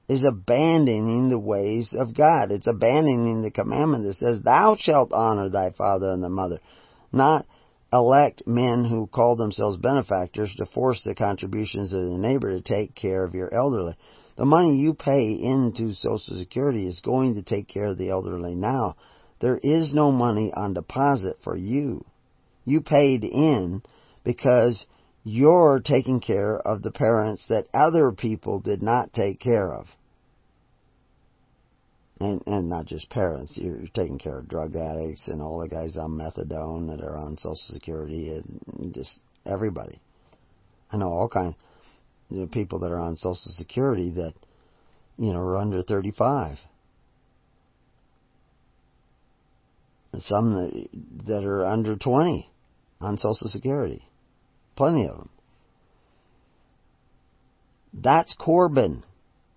[0.06, 2.50] is abandoning the ways of God.
[2.50, 6.60] It's abandoning the commandment that says, Thou shalt honor thy father and the mother.
[7.10, 7.46] Not
[7.94, 12.92] elect men who call themselves benefactors to force the contributions of the neighbor to take
[12.94, 13.94] care of your elderly.
[14.36, 18.56] The money you pay into Social Security is going to take care of the elderly
[18.56, 18.96] now.
[19.40, 22.04] There is no money on deposit for you.
[22.64, 23.82] You paid in
[24.24, 24.86] because
[25.22, 29.86] you're taking care of the parents that other people did not take care of.
[32.20, 35.68] And, and not just parents, you're, you're taking care of drug addicts and all the
[35.68, 40.00] guys on methadone that are on Social Security and just everybody.
[40.92, 41.56] I know all kinds
[42.30, 44.34] of people that are on Social Security that,
[45.18, 46.58] you know, are under 35
[50.20, 50.88] some that,
[51.26, 52.50] that are under 20
[53.00, 54.02] on Social Security.
[54.76, 55.28] Plenty of them.
[57.92, 59.04] That's Corban.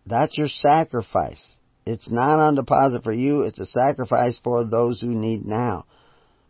[0.05, 1.57] That's your sacrifice.
[1.87, 5.85] It's not on deposit for you, it's a sacrifice for those who need now.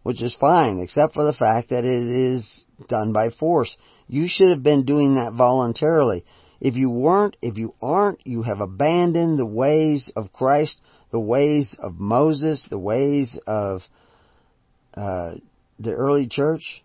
[0.04, 3.76] Which is fine, except for the fact that it is done by force.
[4.08, 6.24] You should have been doing that voluntarily.
[6.62, 10.80] If you weren't, if you aren't, you have abandoned the ways of Christ
[11.12, 13.82] the ways of Moses, the ways of
[14.94, 15.36] uh,
[15.80, 16.84] the early church,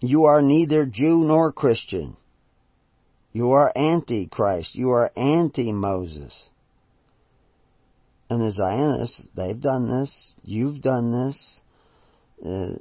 [0.00, 2.16] you are neither Jew nor Christian.
[3.32, 4.74] You are anti-Christ.
[4.74, 6.49] You are anti-Moses.
[8.30, 10.34] And the Zionists, they've done this.
[10.44, 11.60] You've done this.
[12.40, 12.76] Uh,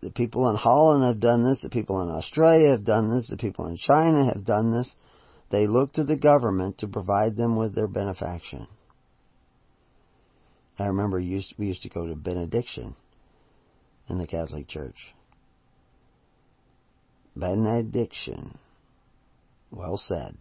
[0.00, 1.62] the people in Holland have done this.
[1.62, 3.28] The people in Australia have done this.
[3.28, 4.94] The people in China have done this.
[5.50, 8.68] They look to the government to provide them with their benefaction.
[10.78, 12.94] I remember we used to go to benediction
[14.08, 15.12] in the Catholic Church.
[17.34, 18.56] Benediction.
[19.72, 20.36] Well said.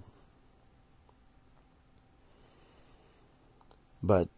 [4.04, 4.30] But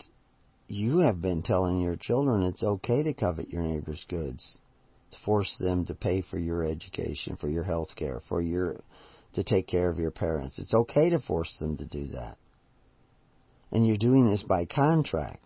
[0.68, 4.60] you have been telling your children it's okay to covet your neighbor's goods,
[5.12, 8.82] to force them to pay for your education, for your health care, for your
[9.34, 10.60] to take care of your parents.
[10.60, 12.38] It's okay to force them to do that.
[13.72, 15.44] And you're doing this by contract.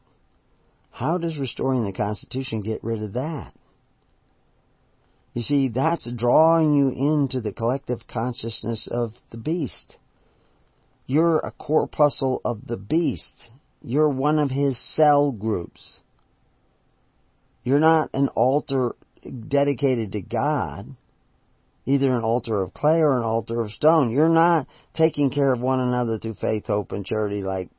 [0.91, 3.53] How does restoring the Constitution get rid of that?
[5.33, 9.97] You see, that's drawing you into the collective consciousness of the beast.
[11.07, 13.49] You're a corpuscle of the beast.
[13.83, 16.01] You're one of his cell groups.
[17.63, 18.95] You're not an altar
[19.47, 20.95] dedicated to God,
[21.85, 24.11] either an altar of clay or an altar of stone.
[24.11, 27.69] You're not taking care of one another through faith, hope, and charity like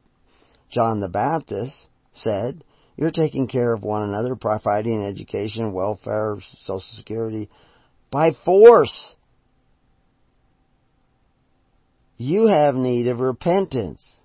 [0.71, 2.65] John the Baptist said.
[2.97, 7.49] You're taking care of one another, providing education, welfare, social security
[8.11, 9.17] by force.
[12.17, 14.21] You have need of repentance.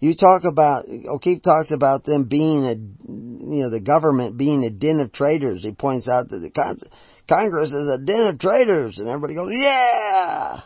[0.00, 4.70] You talk about, O'Keefe talks about them being a, you know, the government being a
[4.70, 5.62] den of traitors.
[5.62, 6.50] He points out that the
[7.28, 10.62] Congress is a den of traitors, and everybody goes, yeah!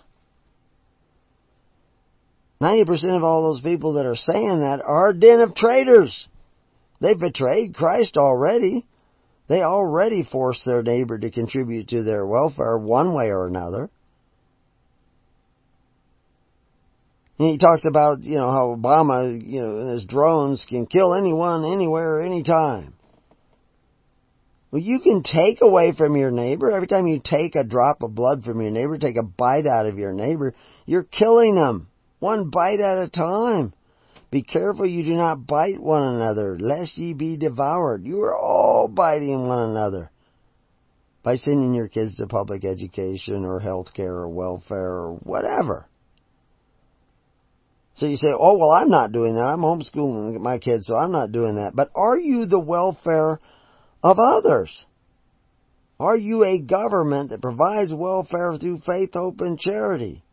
[2.62, 6.28] 90% of all those people that are saying that are a den of traitors.
[7.00, 8.86] They betrayed Christ already.
[9.48, 13.90] They already forced their neighbor to contribute to their welfare one way or another.
[17.38, 21.14] And he talks about, you know, how Obama, you know, and his drones can kill
[21.14, 22.94] anyone, anywhere, anytime.
[24.70, 26.70] Well, you can take away from your neighbor.
[26.70, 29.86] Every time you take a drop of blood from your neighbor, take a bite out
[29.86, 30.54] of your neighbor,
[30.86, 31.88] you're killing them.
[32.18, 33.72] One bite at a time.
[34.30, 38.04] Be careful you do not bite one another, lest ye be devoured.
[38.04, 40.10] You are all biting one another
[41.22, 45.88] by sending your kids to public education or health care or welfare or whatever.
[47.94, 49.44] So you say, oh, well, I'm not doing that.
[49.44, 51.76] I'm homeschooling my kids, so I'm not doing that.
[51.76, 53.38] But are you the welfare
[54.02, 54.86] of others?
[56.00, 60.24] Are you a government that provides welfare through faith, hope, and charity?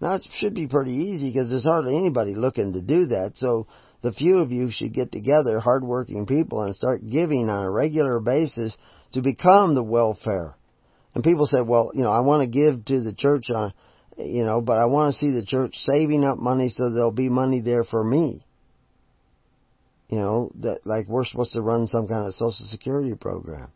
[0.00, 3.32] Now it should be pretty easy because there's hardly anybody looking to do that.
[3.34, 3.66] So
[4.00, 8.18] the few of you should get together, hardworking people, and start giving on a regular
[8.20, 8.78] basis
[9.12, 10.56] to become the welfare.
[11.14, 13.74] And people say, well, you know, I want to give to the church on,
[14.26, 17.28] you know, but I want to see the church saving up money so there'll be
[17.28, 18.44] money there for me.
[20.08, 23.70] You know, that like we're supposed to run some kind of social security program.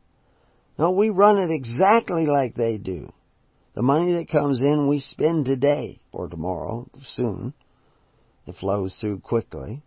[0.79, 3.13] No, we run it exactly like they do.
[3.75, 7.55] The money that comes in we spend today or tomorrow, soon.
[8.47, 9.83] It flows through quickly.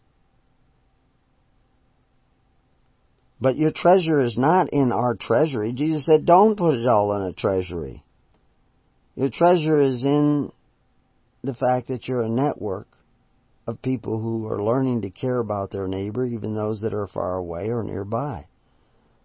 [3.39, 5.71] But your treasure is not in our treasury.
[5.71, 8.03] Jesus said, don't put it all in a treasury.
[9.17, 10.51] Your treasure is in
[11.43, 12.87] the fact that you're a network
[13.65, 17.35] of people who are learning to care about their neighbor, even those that are far
[17.35, 18.45] away or nearby.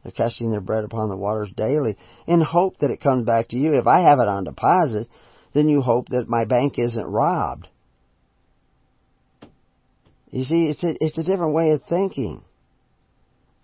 [0.03, 3.57] They're casting their bread upon the waters daily in hope that it comes back to
[3.57, 3.75] you.
[3.75, 5.09] If I have it on deposit,
[5.53, 7.69] then you hope that my bank isn't robbed.
[10.31, 12.43] You see, it's a, it's a different way of thinking.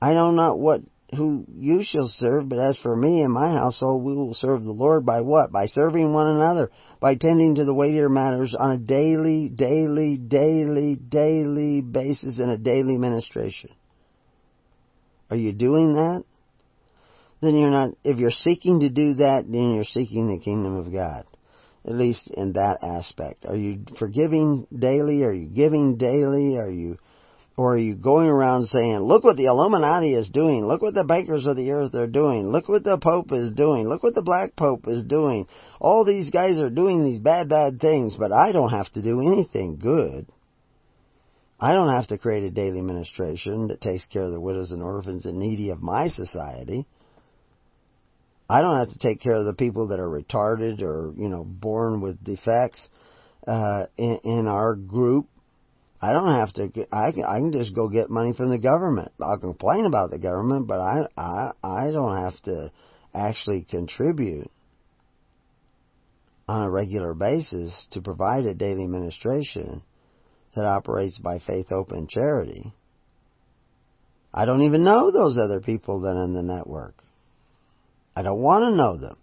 [0.01, 0.83] I know not what,
[1.17, 4.73] who you shall serve, but as for me and my household, we will serve the
[4.73, 5.51] Lord by what?
[5.51, 10.97] By serving one another, by tending to the weightier matters on a daily, daily, daily,
[10.97, 13.71] daily basis in a daily ministration.
[15.31, 16.25] Are you doing that?
[17.41, 20.93] Then you're not, if you're seeking to do that, then you're seeking the kingdom of
[20.93, 21.25] God.
[21.85, 23.47] At least in that aspect.
[23.47, 25.23] Are you forgiving daily?
[25.23, 26.59] Are you giving daily?
[26.59, 26.99] Are you,
[27.59, 30.65] or are you going around saying, look what the Illuminati is doing.
[30.65, 32.53] Look what the bankers of the earth are doing.
[32.53, 33.89] Look what the Pope is doing.
[33.89, 35.49] Look what the Black Pope is doing.
[35.81, 39.21] All these guys are doing these bad, bad things, but I don't have to do
[39.21, 40.29] anything good.
[41.59, 44.81] I don't have to create a daily ministration that takes care of the widows and
[44.81, 46.87] orphans and needy of my society.
[48.49, 51.43] I don't have to take care of the people that are retarded or, you know,
[51.43, 52.89] born with defects
[53.49, 55.27] uh, in, in our group.
[56.01, 56.87] I don't have to.
[56.93, 59.13] I can, I can just go get money from the government.
[59.21, 62.71] I'll complain about the government, but I I I don't have to
[63.15, 64.51] actually contribute
[66.47, 69.83] on a regular basis to provide a daily ministration
[70.55, 72.73] that operates by faith, hope, and charity.
[74.33, 76.95] I don't even know those other people that are in the network.
[78.15, 79.17] I don't want to know them.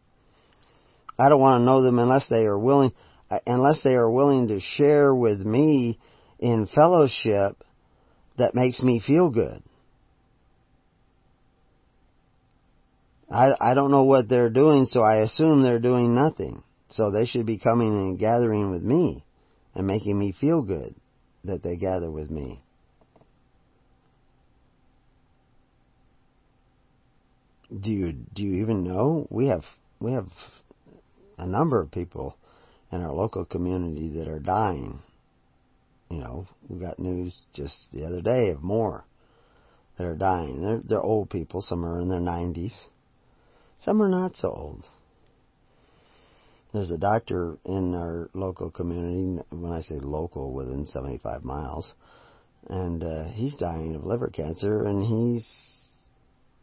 [1.17, 2.91] I don't want to know them unless they are willing,
[3.29, 5.99] uh, unless they are willing to share with me
[6.39, 7.63] in fellowship
[8.37, 9.61] that makes me feel good.
[13.31, 16.63] I, I don't know what they're doing, so I assume they're doing nothing.
[16.89, 19.25] So they should be coming and gathering with me
[19.73, 20.95] and making me feel good
[21.43, 22.61] that they gather with me.
[27.77, 29.63] Do you do you even know we have
[29.99, 30.27] we have
[31.37, 32.37] a number of people
[32.91, 34.99] in our local community that are dying.
[36.09, 39.05] You know, we got news just the other day of more
[39.97, 40.61] that are dying.
[40.61, 41.61] They're they're old people.
[41.61, 42.89] Some are in their nineties.
[43.79, 44.85] Some are not so old.
[46.73, 51.93] There's a doctor in our local community, when I say local, within 75 miles,
[52.67, 55.47] and uh, he's dying of liver cancer, and he's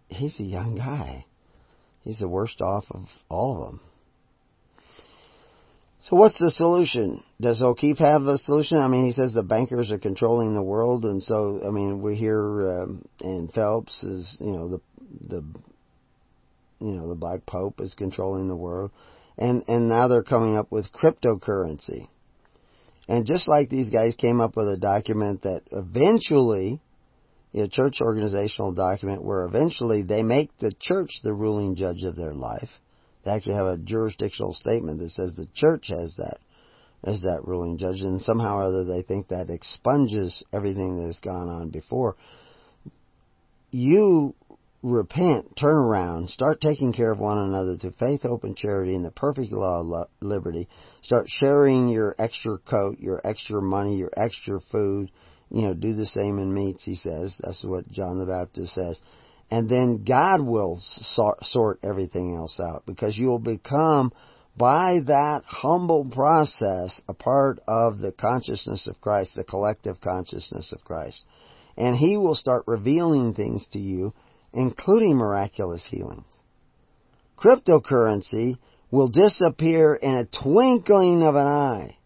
[0.08, 1.24] he's a young guy.
[2.02, 3.80] He's the worst off of all of them.
[6.02, 7.22] So what's the solution?
[7.40, 8.78] Does O'Keefe have a solution?
[8.78, 12.16] I mean, he says the bankers are controlling the world, and so I mean, we
[12.16, 14.80] hear um, and Phelps is you know the
[15.28, 15.44] the
[16.80, 18.90] you know the Black Pope is controlling the world
[19.38, 22.08] and and now they're coming up with cryptocurrency.
[23.08, 26.80] And just like these guys came up with a document that eventually,
[27.54, 32.32] a church organizational document where eventually they make the church the ruling judge of their
[32.32, 32.70] life.
[33.24, 36.38] They actually have a jurisdictional statement that says the church has that
[37.04, 41.18] as that ruling judge, and somehow or other they think that expunges everything that has
[41.18, 42.16] gone on before.
[43.72, 44.34] you
[44.82, 49.04] repent, turn around, start taking care of one another through faith, hope, and charity and
[49.04, 50.68] the perfect law of liberty.
[51.02, 55.10] Start sharing your extra coat, your extra money, your extra food.
[55.50, 57.38] You know, do the same in meats, he says.
[57.42, 59.00] That's what John the Baptist says.
[59.52, 64.10] And then God will sort everything else out because you will become,
[64.56, 70.82] by that humble process, a part of the consciousness of Christ, the collective consciousness of
[70.84, 71.22] Christ.
[71.76, 74.14] And He will start revealing things to you
[74.54, 76.24] including miraculous healings.
[77.36, 78.56] Cryptocurrency
[78.90, 81.98] will disappear in a twinkling of an eye.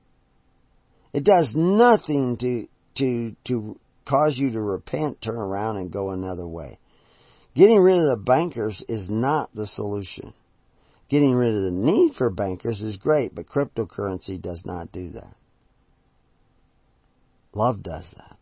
[1.12, 6.46] It does nothing to, to, to cause you to repent, turn around, and go another
[6.46, 6.78] way.
[7.56, 10.34] Getting rid of the bankers is not the solution.
[11.08, 15.34] Getting rid of the need for bankers is great, but cryptocurrency does not do that.
[17.54, 18.36] Love does that.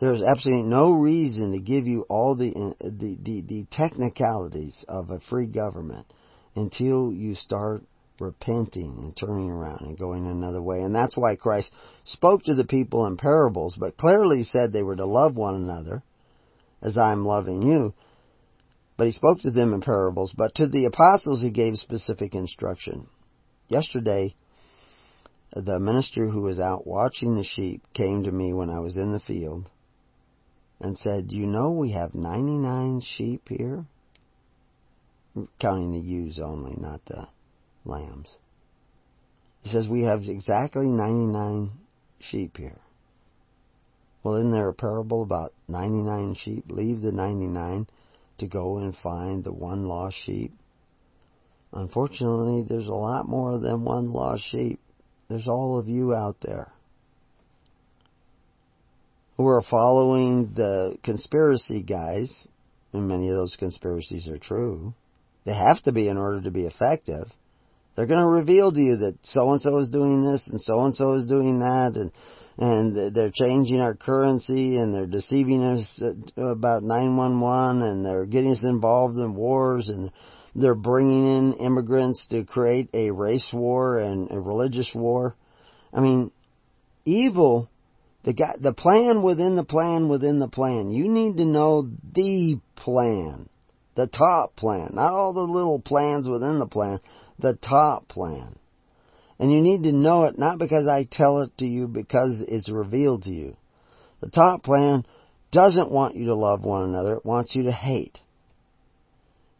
[0.00, 5.10] There's absolutely no reason to give you all the, uh, the, the, the technicalities of
[5.10, 6.06] a free government
[6.54, 7.82] until you start
[8.18, 10.80] repenting and turning around and going another way.
[10.80, 11.70] And that's why Christ
[12.04, 16.02] spoke to the people in parables, but clearly said they were to love one another
[16.82, 17.94] as I'm loving you.
[18.96, 23.08] But he spoke to them in parables, but to the apostles he gave specific instruction.
[23.68, 24.34] Yesterday,
[25.54, 29.12] the minister who was out watching the sheep came to me when I was in
[29.12, 29.70] the field
[30.80, 33.84] and said, You know, we have 99 sheep here.
[35.58, 37.28] Counting the ewes only, not the
[37.84, 38.36] lambs.
[39.62, 41.70] He says, We have exactly 99
[42.18, 42.80] sheep here.
[44.22, 46.64] Well, isn't there a parable about 99 sheep?
[46.68, 47.86] Leave the 99
[48.38, 50.52] to go and find the one lost sheep.
[51.72, 54.80] Unfortunately, there's a lot more than one lost sheep.
[55.28, 56.72] There's all of you out there
[59.40, 62.46] who are following the conspiracy guys,
[62.92, 64.92] and many of those conspiracies are true.
[65.46, 67.32] They have to be in order to be effective.
[67.96, 70.84] They're going to reveal to you that so and so is doing this and so
[70.84, 72.12] and so is doing that, and
[72.60, 78.52] and they're changing our currency and they're deceiving us uh, about 911 and they're getting
[78.52, 80.12] us involved in wars and
[80.54, 85.34] they're bringing in immigrants to create a race war and a religious war.
[85.92, 86.30] I mean,
[87.06, 87.70] evil
[88.24, 90.90] the guy, the plan within the plan within the plan.
[90.90, 93.48] You need to know the plan.
[93.94, 94.90] The top plan.
[94.92, 97.00] Not all the little plans within the plan.
[97.38, 98.56] The top plan.
[99.40, 102.68] And you need to know it not because I tell it to you, because it's
[102.68, 103.56] revealed to you.
[104.20, 105.06] The top plan
[105.50, 107.14] doesn't want you to love one another.
[107.14, 108.20] It wants you to hate.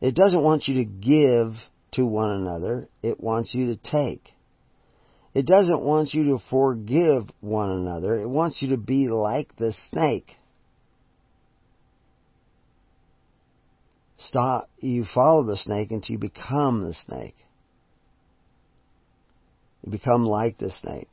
[0.02, 1.54] It doesn't want you to give
[1.92, 2.88] to one another.
[3.02, 4.34] It wants you to take.
[5.32, 8.20] It doesn't want you to forgive one another.
[8.20, 10.36] It wants you to be like the snake.
[14.18, 14.68] Stop.
[14.78, 17.36] You follow the snake until you become the snake.
[19.84, 21.08] You become like the snake.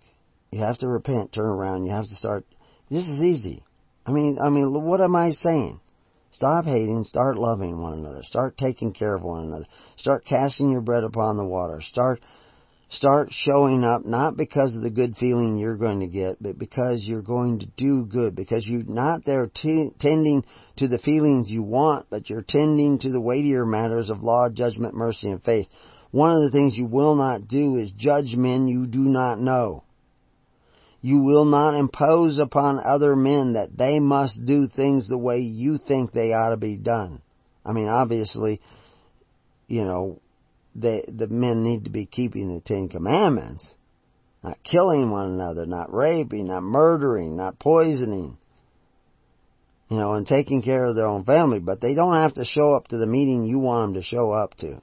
[0.52, 1.86] You have to repent, turn around.
[1.86, 2.46] You have to start.
[2.90, 3.64] This is easy.
[4.06, 5.82] I mean, I mean, what am I saying?
[6.32, 8.22] Stop hating, start loving one another.
[8.24, 9.66] Start taking care of one another.
[9.96, 11.82] Start casting your bread upon the water.
[11.82, 12.22] Start
[12.90, 17.04] start showing up not because of the good feeling you're going to get, but because
[17.04, 20.46] you're going to do good, because you're not there t- tending
[20.78, 24.94] to the feelings you want, but you're tending to the weightier matters of law, judgment,
[24.94, 25.68] mercy, and faith.
[26.12, 29.84] One of the things you will not do is judge men you do not know.
[31.02, 35.78] You will not impose upon other men that they must do things the way you
[35.78, 37.22] think they ought to be done.
[37.66, 38.62] I mean, obviously,
[39.68, 40.22] you know,
[40.76, 43.74] the the men need to be keeping the Ten Commandments,
[44.44, 48.38] not killing one another, not raping, not murdering, not poisoning,
[49.90, 51.60] you know, and taking care of their own family.
[51.60, 54.32] But they don't have to show up to the meeting you want them to show
[54.32, 54.82] up to.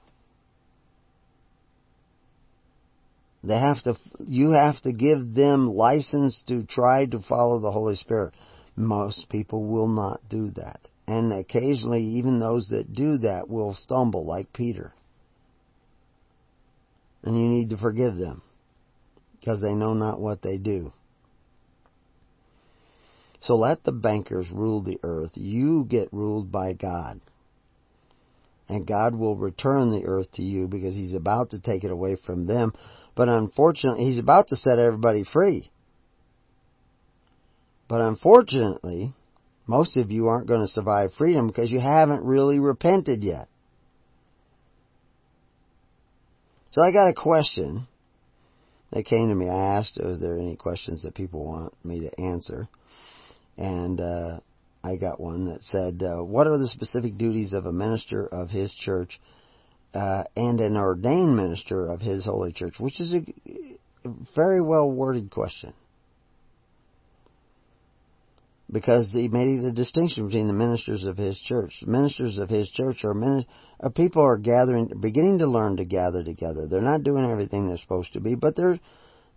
[3.45, 3.95] They have to,
[4.25, 8.33] you have to give them license to try to follow the Holy Spirit.
[8.75, 10.87] Most people will not do that.
[11.07, 14.93] And occasionally, even those that do that will stumble like Peter
[17.25, 18.41] and you need to forgive them
[19.39, 20.93] because they know not what they do.
[23.41, 25.31] So let the bankers rule the earth.
[25.33, 27.19] You get ruled by God.
[28.67, 32.15] And God will return the earth to you because He's about to take it away
[32.25, 32.73] from them.
[33.15, 35.71] But unfortunately, He's about to set everybody free.
[37.87, 39.13] But unfortunately,
[39.67, 43.47] most of you aren't going to survive freedom because you haven't really repented yet.
[46.71, 47.87] So I got a question
[48.91, 49.49] that came to me.
[49.49, 52.67] I asked, are there any questions that people want me to answer?
[53.57, 54.39] And uh,
[54.83, 58.49] I got one that said, uh, "What are the specific duties of a minister of
[58.49, 59.19] his church
[59.95, 63.23] uh, and an ordained minister of his holy church?" Which is a
[64.35, 65.73] very well worded question
[68.71, 71.83] because he made the distinction between the ministers of his church.
[71.85, 73.45] Ministers of his church are, min-
[73.79, 76.67] are people are gathering, beginning to learn to gather together.
[76.67, 78.79] They're not doing everything they're supposed to be, but they're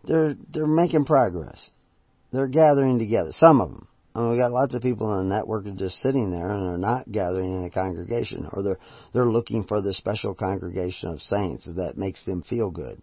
[0.04, 1.70] they're they're making progress.
[2.32, 3.32] They're gathering together.
[3.32, 3.88] Some of them.
[4.18, 6.66] I mean, we got lots of people in the network are just sitting there and
[6.66, 8.78] they're not gathering in a congregation, or they're
[9.12, 13.00] they're looking for the special congregation of saints that makes them feel good.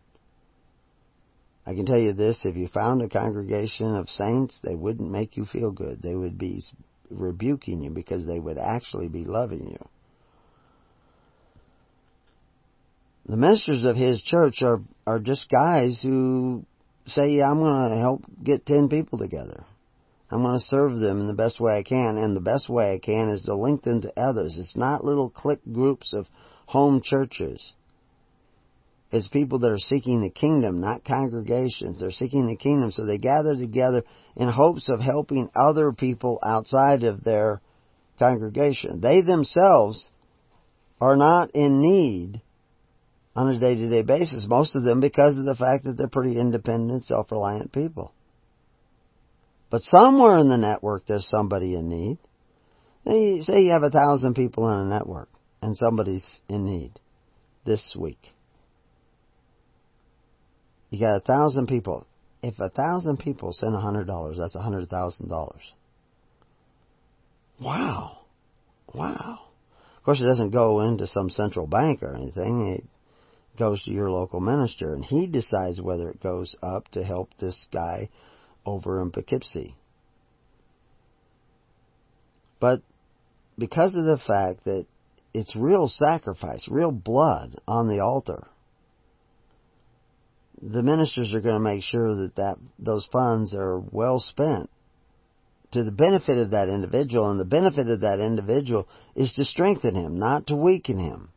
[1.65, 5.37] I can tell you this, if you found a congregation of saints, they wouldn't make
[5.37, 6.01] you feel good.
[6.01, 6.61] They would be
[7.09, 9.87] rebuking you because they would actually be loving you.
[13.27, 16.65] The ministers of his church are, are just guys who
[17.07, 19.63] say, yeah, I'm going to help get 10 people together.
[20.29, 22.93] I'm going to serve them in the best way I can, and the best way
[22.93, 24.57] I can is to link them to others.
[24.57, 26.27] It's not little clique groups of
[26.65, 27.73] home churches.
[29.11, 31.99] It's people that are seeking the kingdom, not congregations.
[31.99, 34.03] They're seeking the kingdom, so they gather together
[34.35, 37.61] in hopes of helping other people outside of their
[38.17, 39.01] congregation.
[39.01, 40.09] They themselves
[40.99, 42.41] are not in need
[43.35, 46.07] on a day to day basis, most of them because of the fact that they're
[46.07, 48.13] pretty independent, self reliant people.
[49.75, 52.17] But somewhere in the network there's somebody in need.
[53.03, 55.27] They say you have a thousand people in a network
[55.61, 56.93] and somebody's in need
[57.65, 58.31] this week.
[60.91, 62.07] You got a thousand people.
[62.41, 65.73] If a thousand people send a hundred dollars, that's a hundred thousand dollars.
[67.59, 68.19] Wow.
[68.93, 69.39] Wow.
[69.97, 72.77] Of course, it doesn't go into some central bank or anything.
[72.79, 77.31] It goes to your local minister, and he decides whether it goes up to help
[77.41, 78.07] this guy
[78.65, 79.75] over in Poughkeepsie.
[82.59, 82.81] But
[83.57, 84.85] because of the fact that
[85.33, 88.47] it's real sacrifice, real blood on the altar,
[90.61, 94.69] the ministers are going to make sure that, that those funds are well spent
[95.71, 99.93] to the benefit of that individual, and the benefit of that individual is to strengthen
[99.95, 101.29] him, not to weaken him.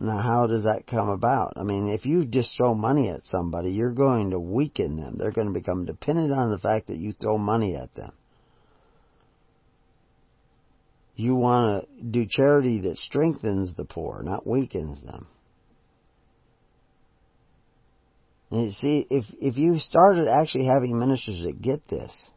[0.00, 1.52] Now, how does that come about?
[1.56, 5.16] I mean, if you just throw money at somebody, you're going to weaken them.
[5.16, 8.12] They're going to become dependent on the fact that you throw money at them.
[11.14, 15.28] You want to do charity that strengthens the poor, not weakens them.
[18.50, 22.32] And you see, if, if you started actually having ministers that get this,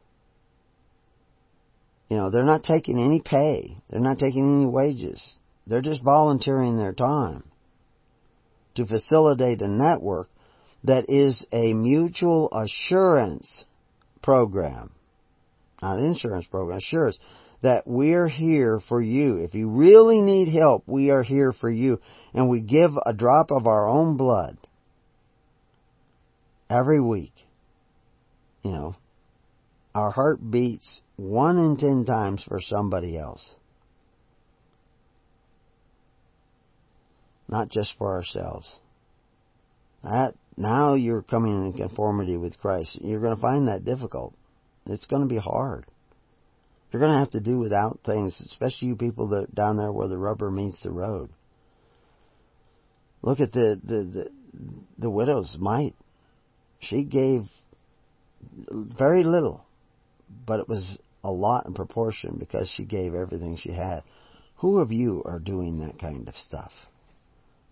[2.07, 3.77] you know, they're not taking any pay.
[3.89, 5.37] They're not taking any wages.
[5.67, 7.43] They're just volunteering their time
[8.75, 10.29] to facilitate a network
[10.85, 13.65] that is a mutual assurance
[14.23, 14.91] program.
[15.81, 17.19] Not insurance program, assurance.
[17.63, 19.37] That we're here for you.
[19.37, 21.99] If you really need help, we are here for you.
[22.33, 24.57] And we give a drop of our own blood
[26.69, 27.33] every week.
[28.63, 28.95] You know,
[29.93, 33.56] our heart beats one in ten times for somebody else.
[37.47, 38.79] Not just for ourselves.
[40.03, 42.99] That, now you're coming in conformity with Christ.
[43.01, 44.33] You're going to find that difficult.
[44.85, 45.85] It's going to be hard.
[46.91, 50.07] You're going to have to do without things, especially you people that down there where
[50.07, 51.29] the rubber meets the road.
[53.21, 54.31] Look at the the the,
[54.97, 55.95] the widow's mite.
[56.79, 57.43] She gave
[58.71, 59.65] very little,
[60.45, 64.03] but it was a lot in proportion because she gave everything she had.
[64.57, 66.71] Who of you are doing that kind of stuff?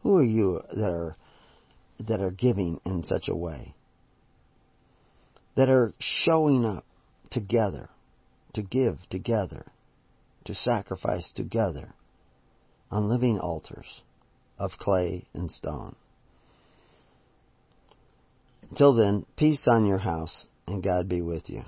[0.06, 1.15] Who are you that are
[1.98, 3.73] that are giving in such a way?
[5.56, 6.86] That are showing up
[7.32, 7.90] together,
[8.53, 9.65] to give together,
[10.44, 11.95] to sacrifice together
[12.91, 14.03] on living altars
[14.60, 15.95] of clay and stone.
[18.76, 21.64] Till then, peace on your house, and God be with you.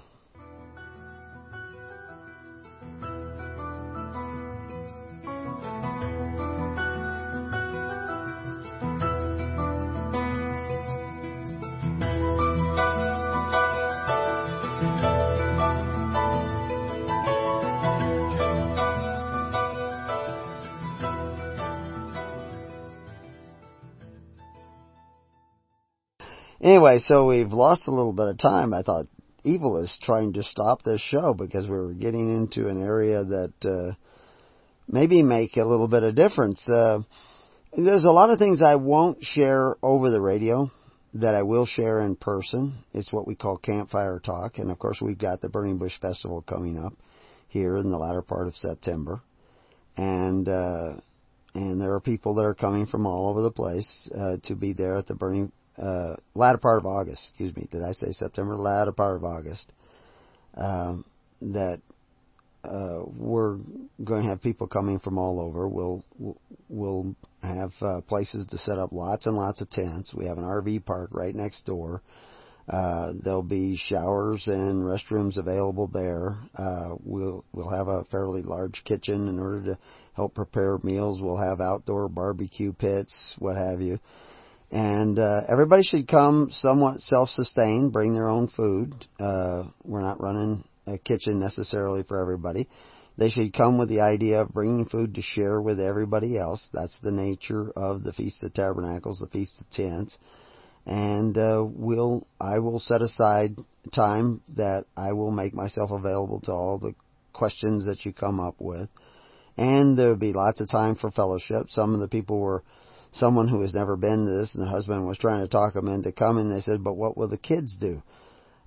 [26.88, 28.74] Anyway, so we've lost a little bit of time.
[28.74, 29.08] I thought
[29.44, 33.54] Evil is trying to stop this show because we were getting into an area that
[33.66, 33.94] uh,
[34.88, 36.66] maybe make a little bit of difference.
[36.70, 37.00] Uh,
[37.74, 40.72] there's a lot of things I won't share over the radio
[41.16, 42.86] that I will share in person.
[42.94, 44.58] It's what we call Campfire Talk.
[44.58, 46.94] And of course, we've got the Burning Bush Festival coming up
[47.50, 49.20] here in the latter part of September.
[49.98, 51.02] And, uh,
[51.54, 54.72] and there are people that are coming from all over the place, uh, to be
[54.72, 57.68] there at the Burning, uh, latter part of August, excuse me.
[57.72, 58.58] Did I say September?
[58.58, 59.72] Latter part of August.
[60.56, 61.06] Um,
[61.42, 61.82] that
[62.64, 63.58] uh, we're
[64.04, 65.68] going to have people coming from all over.
[65.68, 66.04] We'll
[66.68, 70.14] we'll have uh, places to set up lots and lots of tents.
[70.14, 72.02] We have an RV park right next door.
[72.68, 76.38] Uh, there'll be showers and restrooms available there.
[76.56, 79.78] Uh, we'll we'll have a fairly large kitchen in order to
[80.16, 81.22] help prepare meals.
[81.22, 84.00] We'll have outdoor barbecue pits, what have you.
[84.70, 88.94] And uh, everybody should come somewhat self-sustained, bring their own food.
[89.20, 92.68] Uh, we're not running a kitchen necessarily for everybody.
[93.18, 96.68] They should come with the idea of bringing food to share with everybody else.
[96.74, 100.18] That's the nature of the Feast of Tabernacles, the Feast of Tents.
[100.86, 103.58] And uh, we'll, I will set aside
[103.94, 106.94] time that I will make myself available to all the
[107.34, 108.90] questions that you come up with.
[109.58, 111.70] And there will be lots of time for fellowship.
[111.70, 112.64] Some of the people were
[113.12, 115.88] someone who has never been to this, and the husband was trying to talk them
[115.88, 116.50] into coming.
[116.50, 118.02] They said, "But what will the kids do?"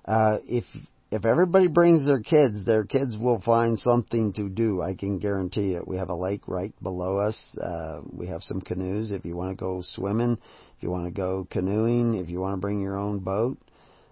[0.05, 0.65] Uh, if
[1.11, 4.81] if everybody brings their kids, their kids will find something to do.
[4.81, 5.85] I can guarantee it.
[5.85, 7.51] We have a lake right below us.
[7.57, 9.11] Uh, we have some canoes.
[9.11, 10.37] If you want to go swimming,
[10.77, 13.57] if you want to go canoeing, if you want to bring your own boat,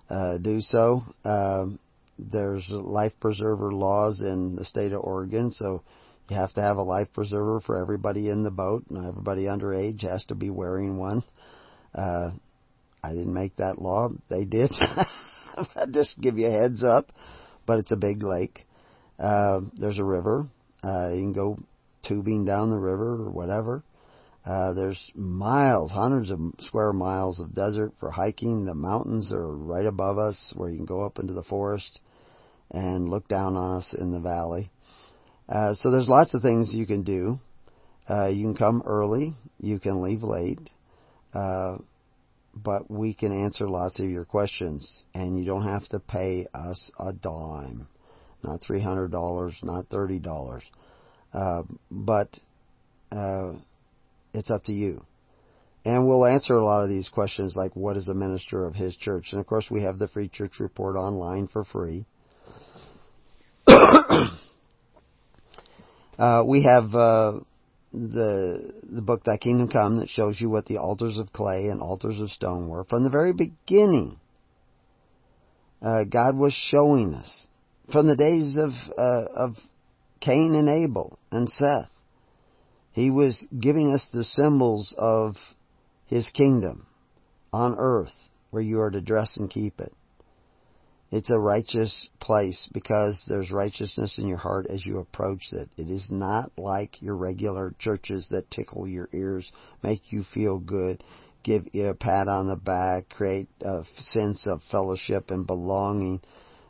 [0.09, 1.03] uh, do so.
[1.23, 1.67] Uh,
[2.19, 5.83] there's life preserver laws in the state of Oregon, so
[6.29, 10.03] you have to have a life preserver for everybody in the boat, and everybody underage
[10.03, 11.23] has to be wearing one.
[11.93, 12.31] Uh,
[13.03, 14.09] I didn't make that law.
[14.29, 14.71] They did.
[14.79, 17.11] I just give you a heads up.
[17.65, 18.65] But it's a big lake.
[19.19, 20.47] Uh, there's a river.
[20.83, 21.59] Uh, you can go
[22.03, 23.83] tubing down the river or whatever.
[24.45, 28.65] Uh, there's miles, hundreds of square miles of desert for hiking.
[28.65, 31.99] The mountains are right above us where you can go up into the forest
[32.71, 34.71] and look down on us in the valley.
[35.49, 37.39] Uh, so there's lots of things you can do.
[38.07, 39.33] Uh, you can come early.
[39.59, 40.69] You can leave late.
[41.33, 41.77] Uh,
[42.55, 46.91] but we can answer lots of your questions, and you don't have to pay us
[46.99, 47.87] a dime,
[48.43, 50.63] not three hundred dollars, not thirty dollars,
[51.33, 52.29] uh, but
[53.11, 53.53] uh,
[54.33, 55.01] it's up to you.
[55.85, 58.95] And we'll answer a lot of these questions, like what is a minister of his
[58.97, 62.05] church, and of course we have the free church report online for free.
[66.19, 67.39] uh, we have uh,
[67.93, 71.81] the the book Thy Kingdom Come that shows you what the altars of clay and
[71.81, 74.19] altars of stone were from the very beginning.
[75.81, 77.47] Uh, God was showing us
[77.91, 79.55] from the days of uh, of
[80.19, 81.89] Cain and Abel and Seth.
[82.91, 85.35] He was giving us the symbols of
[86.05, 86.85] His kingdom
[87.53, 89.93] on earth, where you are to dress and keep it.
[91.11, 95.69] It's a righteous place because there's righteousness in your heart as you approach it.
[95.75, 101.03] It is not like your regular churches that tickle your ears, make you feel good,
[101.43, 106.21] give you a pat on the back, create a sense of fellowship and belonging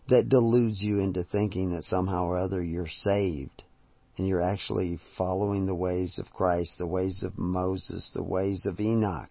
[0.08, 3.64] that deludes you into thinking that somehow or other you're saved
[4.18, 8.80] and you're actually following the ways of Christ, the ways of Moses, the ways of
[8.80, 9.30] Enoch.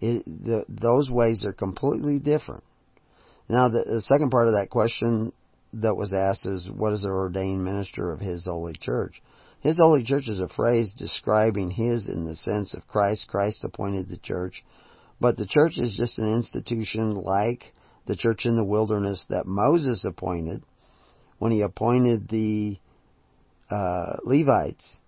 [0.00, 2.62] It, the, those ways are completely different.
[3.48, 5.32] Now, the, the second part of that question
[5.74, 9.22] that was asked is, what is the ordained minister of His holy church?
[9.60, 13.26] His holy church is a phrase describing His in the sense of Christ.
[13.28, 14.64] Christ appointed the church.
[15.20, 17.72] But the church is just an institution like
[18.06, 20.62] the church in the wilderness that Moses appointed
[21.38, 22.78] when he appointed the
[23.70, 24.98] uh, Levites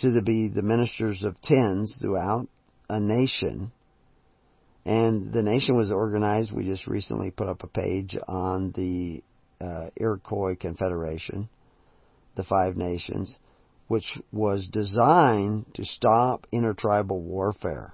[0.00, 2.46] to be the ministers of tens throughout
[2.88, 3.72] a nation
[4.88, 6.50] and the nation was organized.
[6.50, 9.22] We just recently put up a page on the
[9.60, 11.50] uh, Iroquois Confederation,
[12.36, 13.38] the Five Nations,
[13.88, 17.92] which was designed to stop intertribal warfare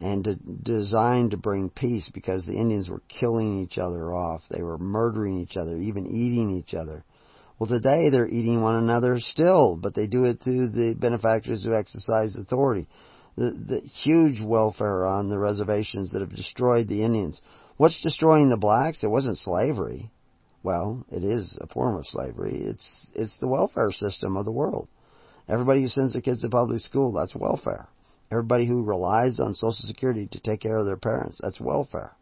[0.00, 4.42] and to, designed to bring peace because the Indians were killing each other off.
[4.50, 7.04] They were murdering each other, even eating each other.
[7.60, 11.72] Well, today they're eating one another still, but they do it through the benefactors who
[11.72, 12.88] exercise authority
[13.36, 17.40] the, the huge welfare on the reservations that have destroyed the Indians.
[17.76, 19.02] What's destroying the blacks?
[19.02, 20.10] It wasn't slavery.
[20.62, 22.56] Well, it is a form of slavery.
[22.56, 24.88] It's it's the welfare system of the world.
[25.48, 27.88] Everybody who sends their kids to public school, that's welfare.
[28.30, 32.12] Everybody who relies on Social Security to take care of their parents, that's welfare.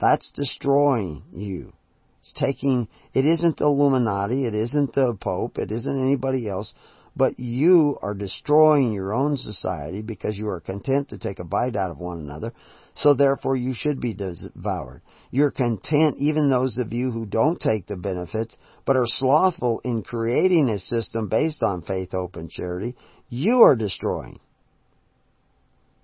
[0.00, 1.72] That's destroying you.
[2.20, 6.74] It's taking, it isn't the Illuminati, it isn't the Pope, it isn't anybody else,
[7.20, 11.76] but you are destroying your own society because you are content to take a bite
[11.76, 12.50] out of one another,
[12.94, 15.02] so therefore you should be devoured.
[15.30, 18.56] You're content, even those of you who don't take the benefits,
[18.86, 22.96] but are slothful in creating a system based on faith, hope, and charity,
[23.28, 24.40] you are destroying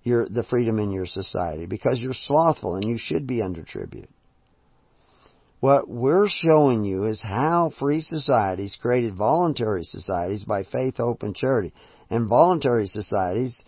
[0.03, 4.11] your, the freedom in your society because you're slothful and you should be under tribute.
[5.59, 11.35] What we're showing you is how free societies created voluntary societies by faith, hope, and
[11.35, 11.73] charity.
[12.09, 13.63] And voluntary societies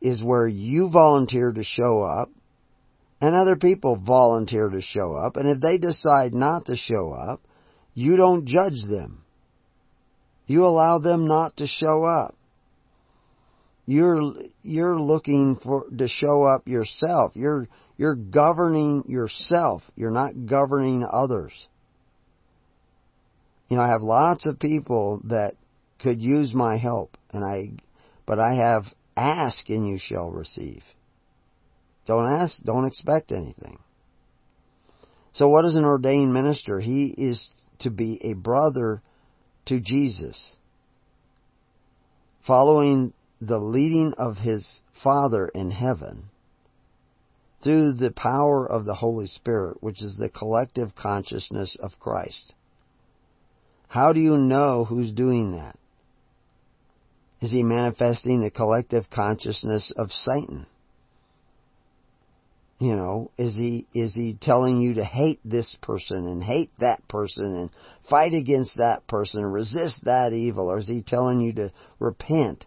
[0.00, 2.30] is where you volunteer to show up
[3.20, 5.36] and other people volunteer to show up.
[5.36, 7.40] And if they decide not to show up,
[7.94, 9.24] you don't judge them.
[10.46, 12.35] You allow them not to show up.
[13.86, 17.32] You're, you're looking for, to show up yourself.
[17.36, 19.82] You're, you're governing yourself.
[19.94, 21.68] You're not governing others.
[23.68, 25.54] You know, I have lots of people that
[26.00, 27.72] could use my help and I,
[28.26, 28.84] but I have
[29.16, 30.82] ask and you shall receive.
[32.06, 33.78] Don't ask, don't expect anything.
[35.32, 36.80] So what is an ordained minister?
[36.80, 39.02] He is to be a brother
[39.66, 40.56] to Jesus.
[42.46, 46.30] Following the leading of his Father in heaven
[47.62, 52.54] through the power of the Holy Spirit, which is the collective consciousness of Christ.
[53.88, 55.78] How do you know who's doing that?
[57.40, 60.66] Is he manifesting the collective consciousness of Satan?
[62.78, 67.06] You know, is he is he telling you to hate this person and hate that
[67.08, 67.70] person and
[68.08, 72.66] fight against that person, and resist that evil, or is he telling you to repent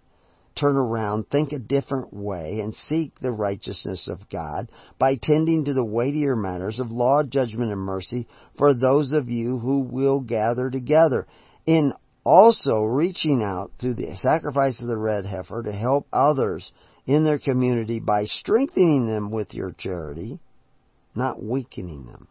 [0.55, 5.73] turn around, think a different way, and seek the righteousness of God by tending to
[5.73, 8.27] the weightier matters of law, judgment, and mercy
[8.57, 11.27] for those of you who will gather together.
[11.65, 11.93] In
[12.23, 16.71] also reaching out through the sacrifice of the red heifer to help others
[17.05, 20.39] in their community by strengthening them with your charity,
[21.15, 22.27] not weakening them.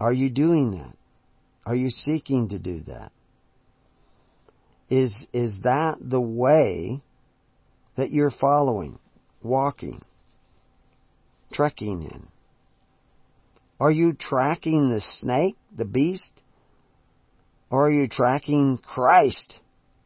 [0.00, 0.94] Are you doing that?
[1.66, 3.12] Are you seeking to do that?
[4.90, 7.02] Is, is that the way
[7.96, 8.98] that you're following,
[9.42, 10.02] walking,
[11.52, 12.28] trekking in?
[13.80, 16.42] Are you tracking the snake, the beast?
[17.70, 19.60] Or are you tracking Christ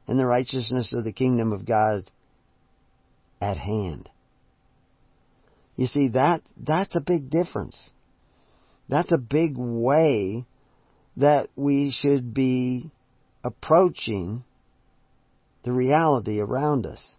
[0.07, 2.11] and the righteousness of the kingdom of God
[3.41, 4.11] at hand?
[5.77, 7.91] You see, that, that's a big difference.
[8.89, 10.45] That's a big way
[11.17, 12.91] that we should be
[13.45, 14.45] approaching
[15.65, 17.17] the reality around us.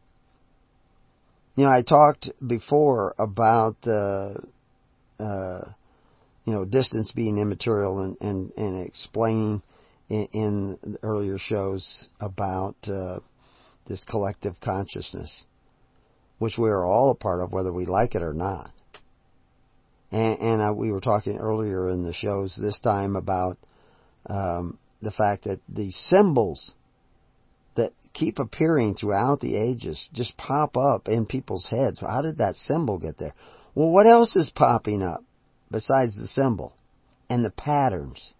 [1.56, 4.34] You know, I talked before about uh,
[5.20, 5.72] uh,
[6.46, 9.62] you know distance being immaterial, and and, and explaining
[10.10, 13.20] in, in earlier shows about uh,
[13.88, 15.44] this collective consciousness,
[16.40, 18.72] which we are all a part of, whether we like it or not.
[20.12, 23.58] And, and I, we were talking earlier in the shows this time about
[24.28, 26.74] um, the fact that the symbols
[27.76, 32.00] that keep appearing throughout the ages just pop up in people's heads.
[32.00, 33.34] How did that symbol get there?
[33.76, 35.24] Well, what else is popping up
[35.72, 36.74] besides the symbol
[37.30, 38.34] and the patterns?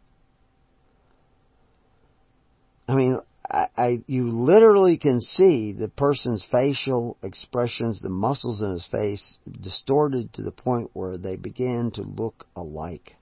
[2.88, 3.20] I mean,
[3.50, 9.40] I, I, you literally can see the person's facial expressions, the muscles in his face
[9.62, 13.16] distorted to the point where they begin to look alike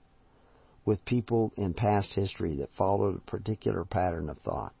[0.84, 4.74] with people in past history that followed a particular pattern of thought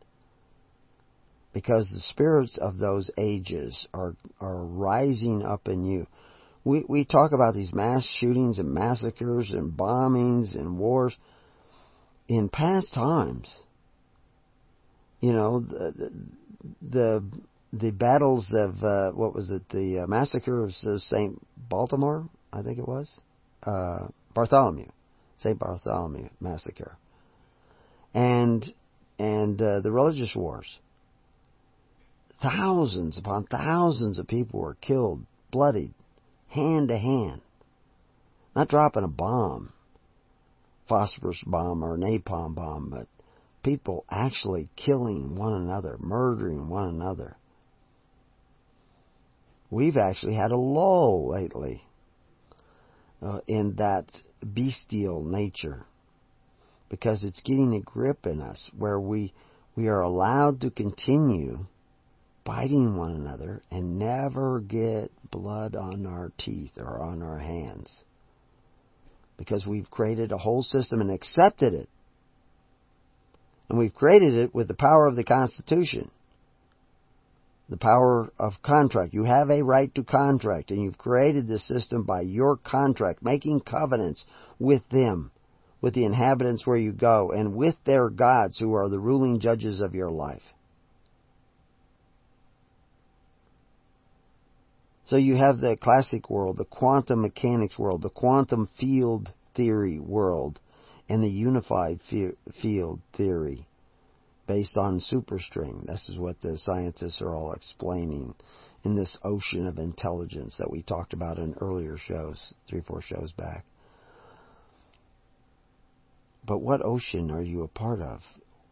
[1.52, 6.06] because the spirits of those ages are are rising up in you.
[6.64, 11.16] We we talk about these mass shootings and massacres and bombings and wars.
[12.28, 13.62] In past times.
[15.20, 16.10] You know the
[16.80, 17.24] the
[17.72, 19.68] the battles of uh, what was it?
[19.68, 23.20] The uh, massacre of Saint Baltimore I think it was?
[23.62, 24.88] Uh, Bartholomew.
[25.38, 26.96] Saint Bartholomew massacre.
[28.14, 28.64] And
[29.18, 30.78] and uh, the religious wars
[32.42, 35.94] Thousands upon thousands of people were killed, bloodied,
[36.48, 37.40] hand to hand.
[38.56, 39.72] Not dropping a bomb,
[40.88, 43.06] phosphorus bomb or napalm bomb, but
[43.62, 47.36] people actually killing one another, murdering one another.
[49.70, 51.82] We've actually had a lull lately
[53.22, 54.10] uh, in that
[54.42, 55.86] bestial nature
[56.88, 59.32] because it's getting a grip in us where we
[59.74, 61.66] we are allowed to continue
[62.44, 68.04] biting one another and never get blood on our teeth or on our hands.
[69.36, 71.88] Because we've created a whole system and accepted it.
[73.68, 76.10] And we've created it with the power of the Constitution.
[77.68, 79.14] The power of contract.
[79.14, 83.60] You have a right to contract, and you've created this system by your contract, making
[83.60, 84.26] covenants
[84.58, 85.30] with them,
[85.80, 89.80] with the inhabitants where you go, and with their gods who are the ruling judges
[89.80, 90.42] of your life.
[95.06, 100.60] So you have the classic world, the quantum mechanics world, the quantum field theory world,
[101.08, 102.00] and the unified
[102.60, 103.66] field theory
[104.46, 105.86] based on superstring.
[105.86, 108.34] This is what the scientists are all explaining
[108.84, 113.32] in this ocean of intelligence that we talked about in earlier shows, three, four shows
[113.32, 113.64] back.
[116.44, 118.20] But what ocean are you a part of?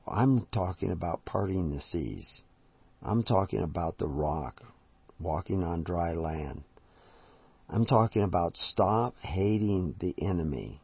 [0.07, 2.43] I'm talking about parting the seas.
[3.03, 4.63] I'm talking about the rock,
[5.21, 6.65] walking on dry land.
[7.69, 10.81] I'm talking about stop hating the enemy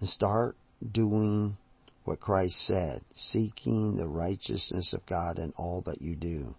[0.00, 0.56] and start
[0.90, 1.56] doing
[2.04, 6.54] what Christ said, seeking the righteousness of God in all that you do.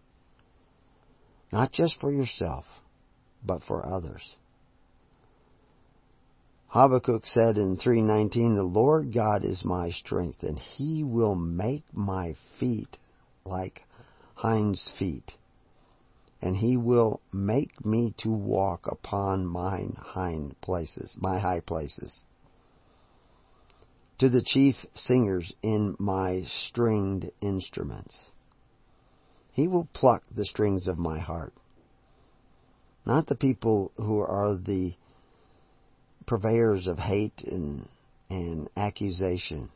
[1.51, 2.65] Not just for yourself,
[3.43, 4.37] but for others.
[6.67, 12.35] Habakkuk said in 3:19, "The Lord God is my strength, and he will make my
[12.59, 12.97] feet
[13.43, 13.83] like
[14.35, 15.35] hinds feet,
[16.41, 22.23] and he will make me to walk upon mine hind places, my high places.
[24.17, 28.31] To the chief singers in my stringed instruments.
[29.51, 31.53] He will pluck the strings of my heart.
[33.05, 34.93] Not the people who are the
[36.25, 37.87] purveyors of hate and,
[38.29, 39.69] and accusation.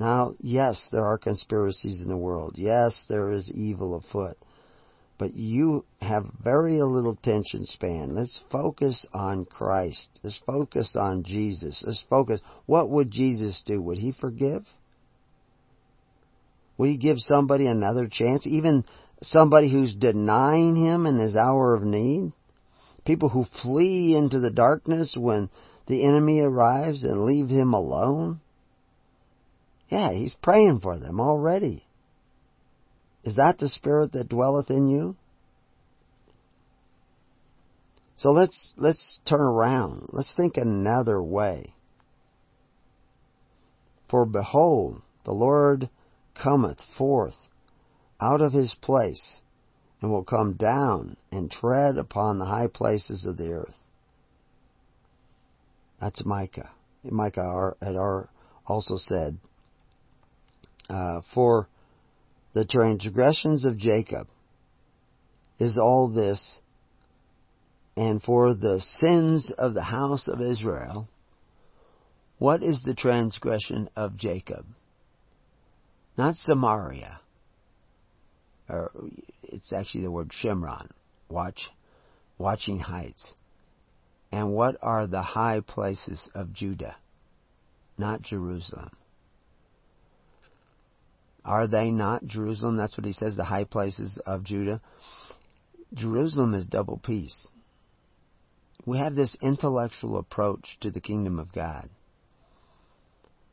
[0.00, 2.54] Now, yes, there are conspiracies in the world.
[2.56, 4.36] Yes, there is evil afoot
[5.18, 8.14] but you have very little attention span.
[8.14, 10.08] Let's focus on Christ.
[10.22, 11.82] Let's focus on Jesus.
[11.86, 12.40] Let's focus.
[12.66, 13.80] What would Jesus do?
[13.82, 14.64] Would he forgive?
[16.78, 18.46] Would he give somebody another chance?
[18.46, 18.84] Even
[19.22, 22.32] somebody who's denying him in his hour of need?
[23.04, 25.50] People who flee into the darkness when
[25.86, 28.40] the enemy arrives and leave him alone?
[29.88, 31.84] Yeah, he's praying for them already.
[33.24, 35.16] Is that the Spirit that dwelleth in you?
[38.16, 40.10] So let's, let's turn around.
[40.12, 41.74] Let's think another way.
[44.08, 45.88] For behold, the Lord
[46.34, 47.36] cometh forth
[48.20, 49.40] out of his place,
[50.00, 53.78] and will come down and tread upon the high places of the earth.
[56.00, 56.70] That's Micah.
[57.04, 57.96] Micah had
[58.66, 59.38] also said,
[60.88, 61.68] uh, For
[62.54, 64.28] the transgressions of Jacob
[65.58, 66.60] is all this,
[67.96, 71.08] and for the sins of the house of Israel,
[72.38, 74.66] what is the transgression of Jacob?
[76.18, 77.20] Not Samaria.
[78.68, 78.90] Or
[79.44, 80.88] it's actually the word Shimron.
[81.28, 81.68] Watch,
[82.38, 83.34] watching heights.
[84.30, 86.96] And what are the high places of Judah?
[87.98, 88.90] Not Jerusalem.
[91.44, 92.76] Are they not Jerusalem?
[92.76, 94.80] That's what he says, the high places of Judah.
[95.94, 97.48] Jerusalem is double peace.
[98.86, 101.88] We have this intellectual approach to the kingdom of God.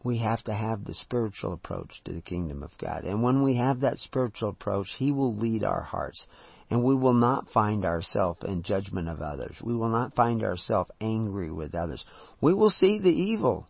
[0.04, 3.04] We have to have the spiritual approach to the kingdom of God.
[3.04, 6.26] And when we have that spiritual approach, He will lead our hearts.
[6.72, 9.58] And we will not find ourselves in judgment of others.
[9.62, 12.06] We will not find ourselves angry with others.
[12.40, 13.68] We will see the evil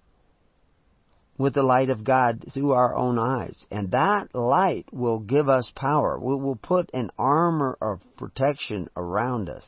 [1.40, 3.66] with the light of God through our own eyes.
[3.72, 6.20] And that light will give us power.
[6.20, 9.66] We will put an armor of protection around us.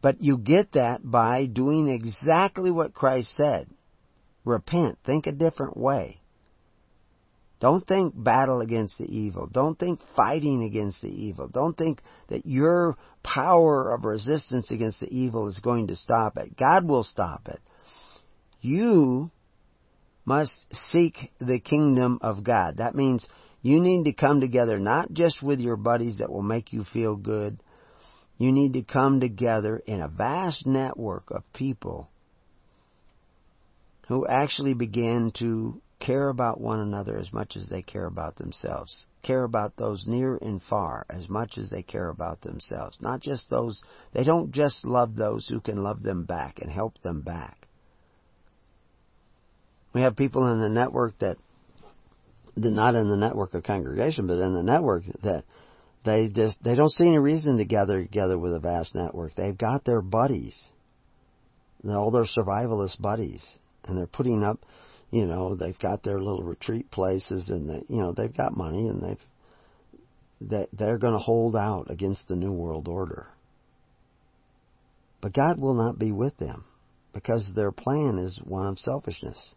[0.00, 3.68] But you get that by doing exactly what Christ said.
[4.44, 4.98] Repent.
[5.04, 6.20] Think a different way.
[7.60, 9.48] Don't think battle against the evil.
[9.50, 11.48] Don't think fighting against the evil.
[11.48, 16.56] Don't think that your power of resistance against the evil is going to stop it.
[16.56, 17.60] God will stop it.
[18.64, 19.28] You
[20.24, 22.78] must seek the kingdom of God.
[22.78, 23.28] That means
[23.60, 27.14] you need to come together not just with your buddies that will make you feel
[27.14, 27.62] good.
[28.38, 32.08] You need to come together in a vast network of people
[34.08, 39.04] who actually begin to care about one another as much as they care about themselves.
[39.22, 42.96] Care about those near and far as much as they care about themselves.
[42.98, 43.82] Not just those,
[44.14, 47.68] they don't just love those who can love them back and help them back.
[49.94, 51.36] We have people in the network that,
[52.56, 55.44] not in the network of congregation, but in the network that
[56.04, 59.34] they just they don't see any reason to gather together with a vast network.
[59.34, 60.68] They've got their buddies,
[61.88, 64.60] all their survivalist buddies, and they're putting up,
[65.10, 68.88] you know, they've got their little retreat places, and they, you know, they've got money,
[68.88, 73.28] and they've that they're going to hold out against the new world order.
[75.22, 76.64] But God will not be with them
[77.14, 79.54] because their plan is one of selfishness.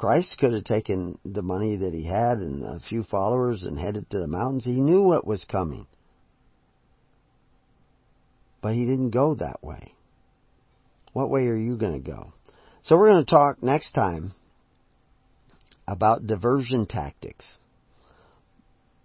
[0.00, 4.08] Christ could have taken the money that he had and a few followers and headed
[4.08, 4.64] to the mountains.
[4.64, 5.86] He knew what was coming.
[8.62, 9.94] But he didn't go that way.
[11.12, 12.32] What way are you going to go?
[12.80, 14.32] So we're going to talk next time
[15.86, 17.58] about diversion tactics.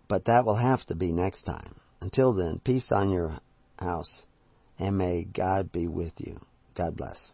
[0.07, 1.75] But that will have to be next time.
[1.99, 3.37] Until then, peace on your
[3.77, 4.25] house,
[4.79, 6.39] and may God be with you.
[6.73, 7.33] God bless.